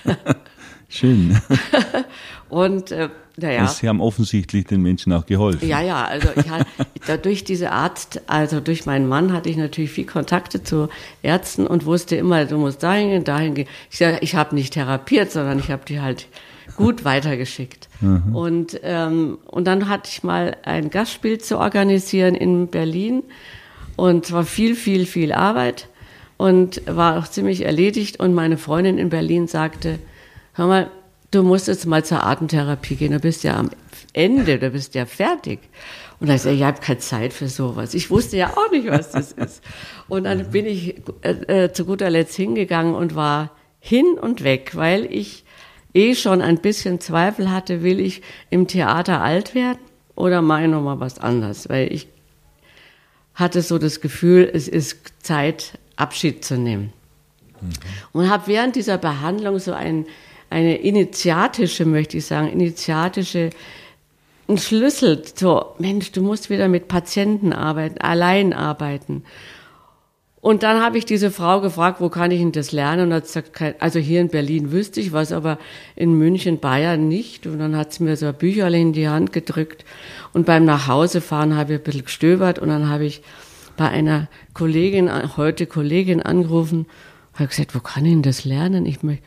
Schön. 0.88 1.40
und 2.48 2.92
äh, 2.92 3.08
naja. 3.36 3.66
Sie 3.66 3.88
haben 3.88 4.00
offensichtlich 4.00 4.66
den 4.66 4.80
Menschen 4.80 5.12
auch 5.12 5.26
geholfen. 5.26 5.68
Ja, 5.68 5.80
ja, 5.82 6.04
also 6.04 6.28
ich 6.36 6.48
hatte, 6.48 7.18
durch 7.18 7.42
diese 7.42 7.72
Arzt, 7.72 8.22
also 8.28 8.60
durch 8.60 8.86
meinen 8.86 9.08
Mann 9.08 9.32
hatte 9.32 9.50
ich 9.50 9.56
natürlich 9.56 9.90
viel 9.90 10.06
Kontakte 10.06 10.62
zu 10.62 10.88
Ärzten 11.22 11.66
und 11.66 11.84
wusste 11.84 12.14
immer, 12.14 12.44
du 12.44 12.58
musst 12.58 12.82
dahin 12.84 13.08
gehen, 13.08 13.24
dahin 13.24 13.54
gehen. 13.54 13.68
Ich, 13.90 14.00
ich 14.00 14.36
habe 14.36 14.54
nicht 14.54 14.74
therapiert, 14.74 15.32
sondern 15.32 15.58
ich 15.58 15.70
habe 15.70 15.82
die 15.84 16.00
halt 16.00 16.28
gut 16.76 17.04
weitergeschickt. 17.04 17.88
Mhm. 18.00 18.36
Und, 18.36 18.80
ähm, 18.84 19.38
und 19.46 19.66
dann 19.66 19.88
hatte 19.88 20.08
ich 20.12 20.22
mal 20.22 20.56
ein 20.62 20.90
Gastspiel 20.90 21.38
zu 21.38 21.58
organisieren 21.58 22.36
in 22.36 22.68
Berlin 22.68 23.24
und 23.96 24.26
zwar 24.26 24.44
viel, 24.44 24.76
viel, 24.76 25.06
viel 25.06 25.32
Arbeit 25.32 25.88
und 26.36 26.82
war 26.86 27.18
auch 27.18 27.28
ziemlich 27.28 27.64
erledigt. 27.64 28.20
Und 28.20 28.34
meine 28.34 28.56
Freundin 28.56 28.98
in 28.98 29.08
Berlin 29.08 29.46
sagte, 29.46 29.98
hör 30.54 30.66
mal, 30.66 30.90
du 31.30 31.42
musst 31.42 31.68
jetzt 31.68 31.86
mal 31.86 32.04
zur 32.04 32.24
Atemtherapie 32.24 32.96
gehen, 32.96 33.12
du 33.12 33.20
bist 33.20 33.44
ja 33.44 33.56
am 33.56 33.70
Ende, 34.12 34.58
du 34.58 34.70
bist 34.70 34.94
ja 34.94 35.06
fertig. 35.06 35.60
Und 36.20 36.28
da 36.28 36.34
ich 36.34 36.42
sagte, 36.42 36.56
ich 36.56 36.62
habe 36.62 36.80
keine 36.80 36.98
Zeit 36.98 37.32
für 37.32 37.48
sowas. 37.48 37.94
Ich 37.94 38.10
wusste 38.10 38.36
ja 38.36 38.56
auch 38.56 38.70
nicht, 38.70 38.88
was 38.88 39.10
das 39.10 39.32
ist. 39.32 39.62
Und 40.08 40.24
dann 40.24 40.50
bin 40.50 40.66
ich 40.66 40.96
äh, 41.22 41.64
äh, 41.64 41.72
zu 41.72 41.84
guter 41.84 42.10
Letzt 42.10 42.36
hingegangen 42.36 42.94
und 42.94 43.14
war 43.14 43.50
hin 43.80 44.18
und 44.20 44.44
weg, 44.44 44.72
weil 44.74 45.04
ich 45.12 45.44
eh 45.92 46.14
schon 46.14 46.40
ein 46.40 46.58
bisschen 46.58 47.00
Zweifel 47.00 47.50
hatte, 47.50 47.82
will 47.82 48.00
ich 48.00 48.22
im 48.50 48.66
Theater 48.66 49.20
alt 49.20 49.54
werden 49.54 49.78
oder 50.14 50.42
mache 50.42 50.62
ich 50.62 50.70
nochmal 50.70 51.00
was 51.00 51.18
anderes? 51.18 51.68
Weil 51.68 51.92
ich 51.92 52.08
hatte 53.34 53.62
so 53.62 53.78
das 53.78 54.00
Gefühl, 54.00 54.48
es 54.52 54.68
ist 54.68 55.12
Zeit, 55.20 55.78
Abschied 55.96 56.44
zu 56.44 56.56
nehmen. 56.56 56.92
Mhm. 57.60 57.70
Und 58.12 58.30
habe 58.30 58.46
während 58.46 58.76
dieser 58.76 58.98
Behandlung 58.98 59.58
so 59.58 59.72
ein 59.72 60.06
eine 60.50 60.76
initiatische, 60.76 61.84
möchte 61.84 62.18
ich 62.18 62.26
sagen, 62.26 62.48
initiatische 62.48 63.50
ein 64.46 64.58
Schlüssel 64.58 65.22
so, 65.34 65.74
Mensch, 65.78 66.12
du 66.12 66.22
musst 66.22 66.50
wieder 66.50 66.68
mit 66.68 66.86
Patienten 66.86 67.52
arbeiten, 67.52 67.98
allein 67.98 68.52
arbeiten. 68.52 69.24
Und 70.42 70.62
dann 70.62 70.82
habe 70.82 70.98
ich 70.98 71.06
diese 71.06 71.30
Frau 71.30 71.62
gefragt, 71.62 72.02
wo 72.02 72.10
kann 72.10 72.30
ich 72.30 72.40
denn 72.40 72.52
das 72.52 72.70
lernen? 72.70 73.06
Und 73.06 73.14
hat 73.14 73.24
gesagt, 73.24 73.82
also 73.82 73.98
hier 73.98 74.20
in 74.20 74.28
Berlin 74.28 74.70
wüsste 74.70 75.00
ich 75.00 75.12
was, 75.12 75.32
aber 75.32 75.58
in 75.96 76.12
München, 76.18 76.60
Bayern 76.60 77.08
nicht. 77.08 77.46
Und 77.46 77.58
dann 77.58 77.74
hat 77.74 77.94
sie 77.94 78.04
mir 78.04 78.18
so 78.18 78.26
ein 78.26 78.34
Bücherle 78.34 78.78
in 78.78 78.92
die 78.92 79.08
Hand 79.08 79.32
gedrückt. 79.32 79.86
Und 80.34 80.44
beim 80.44 80.66
Nachhausefahren 80.66 81.56
habe 81.56 81.72
ich 81.72 81.80
ein 81.80 81.84
bisschen 81.84 82.04
gestöbert 82.04 82.58
und 82.58 82.68
dann 82.68 82.90
habe 82.90 83.06
ich 83.06 83.22
bei 83.76 83.88
einer 83.88 84.28
Kollegin, 84.52 85.10
heute 85.36 85.66
Kollegin 85.66 86.22
angerufen, 86.22 86.86
habe 87.34 87.48
gesagt, 87.48 87.74
wo 87.74 87.80
kann 87.80 88.04
ich 88.04 88.12
denn 88.12 88.22
das 88.22 88.44
lernen? 88.44 88.86
Ich 88.86 89.02
möchte, 89.02 89.24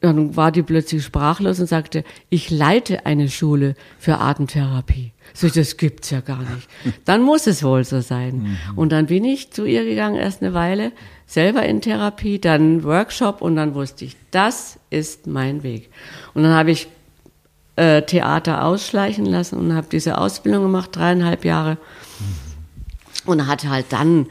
dann 0.00 0.36
war 0.36 0.52
die 0.52 0.62
plötzlich 0.62 1.04
sprachlos 1.04 1.58
und 1.58 1.66
sagte, 1.66 2.04
ich 2.28 2.50
leite 2.50 3.06
eine 3.06 3.28
Schule 3.28 3.74
für 3.98 4.18
Atemtherapie. 4.18 5.12
So, 5.32 5.48
das 5.48 5.76
gibt's 5.76 6.10
ja 6.10 6.20
gar 6.20 6.40
nicht. 6.40 6.68
Dann 7.04 7.22
muss 7.22 7.46
es 7.46 7.62
wohl 7.62 7.84
so 7.84 8.00
sein. 8.00 8.36
Mhm. 8.36 8.78
Und 8.78 8.92
dann 8.92 9.06
bin 9.06 9.24
ich 9.24 9.50
zu 9.50 9.64
ihr 9.64 9.84
gegangen, 9.84 10.16
erst 10.16 10.42
eine 10.42 10.54
Weile, 10.54 10.92
selber 11.26 11.64
in 11.64 11.80
Therapie, 11.80 12.38
dann 12.38 12.84
Workshop 12.84 13.42
und 13.42 13.56
dann 13.56 13.74
wusste 13.74 14.04
ich, 14.04 14.16
das 14.30 14.78
ist 14.90 15.26
mein 15.26 15.62
Weg. 15.64 15.90
Und 16.34 16.44
dann 16.44 16.52
habe 16.52 16.70
ich 16.70 16.88
äh, 17.74 18.02
Theater 18.02 18.64
ausschleichen 18.64 19.26
lassen 19.26 19.58
und 19.58 19.74
habe 19.74 19.88
diese 19.90 20.18
Ausbildung 20.18 20.62
gemacht, 20.62 20.90
dreieinhalb 20.94 21.44
Jahre. 21.44 21.78
Und 23.26 23.46
hatte 23.46 23.70
halt 23.70 23.86
dann 23.90 24.26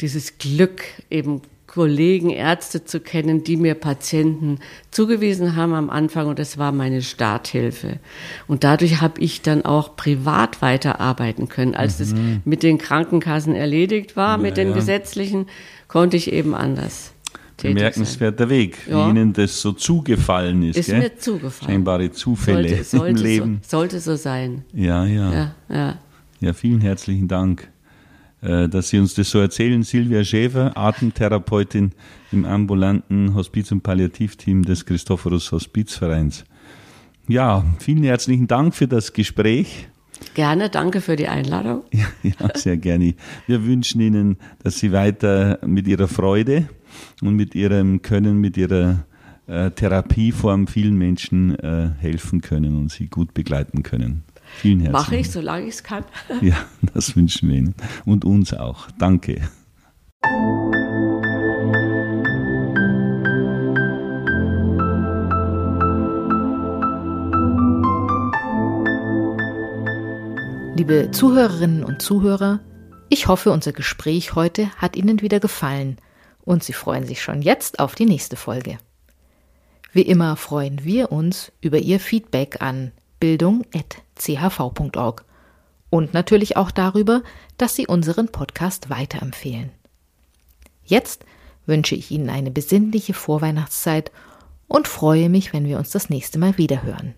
dieses 0.00 0.38
Glück, 0.38 0.82
eben 1.10 1.42
Kollegen, 1.66 2.30
Ärzte 2.30 2.84
zu 2.86 3.00
kennen, 3.00 3.44
die 3.44 3.58
mir 3.58 3.74
Patienten 3.74 4.60
zugewiesen 4.90 5.56
haben 5.56 5.74
am 5.74 5.90
Anfang 5.90 6.26
und 6.26 6.38
das 6.38 6.56
war 6.56 6.72
meine 6.72 7.02
Starthilfe. 7.02 7.98
Und 8.46 8.64
dadurch 8.64 9.02
habe 9.02 9.20
ich 9.20 9.42
dann 9.42 9.64
auch 9.64 9.94
privat 9.94 10.62
weiterarbeiten 10.62 11.50
können. 11.50 11.74
Als 11.74 11.98
mhm. 11.98 12.40
mit 12.46 12.62
den 12.62 12.78
Krankenkassen 12.78 13.54
erledigt 13.54 14.16
war, 14.16 14.38
ja, 14.38 14.42
mit 14.42 14.56
den 14.56 14.70
ja. 14.70 14.74
gesetzlichen, 14.74 15.48
konnte 15.86 16.16
ich 16.16 16.32
eben 16.32 16.54
anders. 16.54 17.12
Bemerkenswerter 17.60 18.48
Weg, 18.48 18.78
wie 18.86 18.92
ja. 18.92 19.10
Ihnen 19.10 19.34
das 19.34 19.60
so 19.60 19.72
zugefallen 19.72 20.62
ist. 20.62 20.76
Ist 20.76 20.86
gell? 20.86 20.98
mir 20.98 21.18
zugefallen. 21.18 21.72
Scheinbare 21.72 22.10
Zufälle 22.10 22.68
sollte, 22.68 22.84
sollte 22.84 23.10
im 23.10 23.16
Leben. 23.16 23.60
So, 23.62 23.78
sollte 23.78 24.00
so 24.00 24.16
sein. 24.16 24.64
Ja. 24.72 25.04
Ja, 25.04 25.54
ja. 25.68 25.98
ja 26.40 26.52
vielen 26.54 26.80
herzlichen 26.80 27.28
Dank. 27.28 27.68
Äh, 28.46 28.68
dass 28.68 28.90
Sie 28.90 28.98
uns 28.98 29.14
das 29.14 29.30
so 29.30 29.40
erzählen. 29.40 29.82
Silvia 29.82 30.22
Schäfer, 30.22 30.76
Atemtherapeutin 30.76 31.92
im 32.30 32.44
ambulanten 32.44 33.34
Hospiz- 33.34 33.72
und 33.72 33.82
Palliativteam 33.82 34.62
des 34.62 34.86
Christophorus 34.86 35.50
Hospizvereins. 35.50 36.44
Ja, 37.26 37.64
vielen 37.80 38.04
herzlichen 38.04 38.46
Dank 38.46 38.74
für 38.74 38.86
das 38.86 39.12
Gespräch. 39.12 39.88
Gerne, 40.34 40.70
danke 40.70 41.00
für 41.00 41.16
die 41.16 41.28
Einladung. 41.28 41.82
Ja, 41.92 42.06
ja, 42.22 42.50
sehr 42.54 42.76
gerne. 42.76 43.14
Wir 43.48 43.64
wünschen 43.66 44.00
Ihnen, 44.00 44.36
dass 44.62 44.78
Sie 44.78 44.92
weiter 44.92 45.58
mit 45.66 45.88
Ihrer 45.88 46.06
Freude 46.06 46.68
und 47.22 47.34
mit 47.34 47.56
Ihrem 47.56 48.00
Können, 48.00 48.40
mit 48.40 48.56
Ihrer 48.56 49.04
äh, 49.46 49.70
Therapieform 49.72 50.66
vielen 50.66 50.96
Menschen 50.96 51.58
äh, 51.58 51.90
helfen 51.98 52.40
können 52.40 52.76
und 52.76 52.90
sie 52.90 53.06
gut 53.06 53.34
begleiten 53.34 53.82
können. 53.82 54.22
Vielen 54.56 54.80
herzlichen 54.80 54.92
Mache 54.92 55.16
ich, 55.16 55.30
solange 55.30 55.66
ich 55.66 55.74
es 55.74 55.82
kann. 55.82 56.04
Ja, 56.40 56.56
das 56.94 57.16
wünschen 57.16 57.48
wir 57.48 57.56
Ihnen. 57.56 57.74
Und 58.04 58.24
uns 58.24 58.54
auch. 58.54 58.88
Danke. 58.98 59.40
Liebe 70.76 71.10
Zuhörerinnen 71.10 71.84
und 71.84 72.02
Zuhörer, 72.02 72.60
ich 73.08 73.28
hoffe, 73.28 73.50
unser 73.50 73.72
Gespräch 73.72 74.34
heute 74.34 74.70
hat 74.76 74.94
Ihnen 74.94 75.22
wieder 75.22 75.40
gefallen 75.40 75.96
und 76.44 76.62
Sie 76.64 76.74
freuen 76.74 77.06
sich 77.06 77.22
schon 77.22 77.40
jetzt 77.40 77.78
auf 77.78 77.94
die 77.94 78.04
nächste 78.04 78.36
Folge. 78.36 78.78
Wie 79.92 80.02
immer 80.02 80.36
freuen 80.36 80.84
wir 80.84 81.12
uns 81.12 81.50
über 81.62 81.78
Ihr 81.78 81.98
Feedback 81.98 82.60
an 82.60 82.92
bildung.chv.org 83.20 85.24
und 85.90 86.14
natürlich 86.14 86.56
auch 86.56 86.70
darüber, 86.70 87.22
dass 87.58 87.74
Sie 87.74 87.86
unseren 87.86 88.28
Podcast 88.28 88.90
weiterempfehlen. 88.90 89.70
Jetzt 90.84 91.24
wünsche 91.66 91.94
ich 91.94 92.10
Ihnen 92.10 92.30
eine 92.30 92.50
besinnliche 92.50 93.14
Vorweihnachtszeit 93.14 94.10
und 94.68 94.88
freue 94.88 95.28
mich, 95.28 95.52
wenn 95.52 95.66
wir 95.66 95.78
uns 95.78 95.90
das 95.90 96.10
nächste 96.10 96.38
Mal 96.38 96.58
wiederhören. 96.58 97.14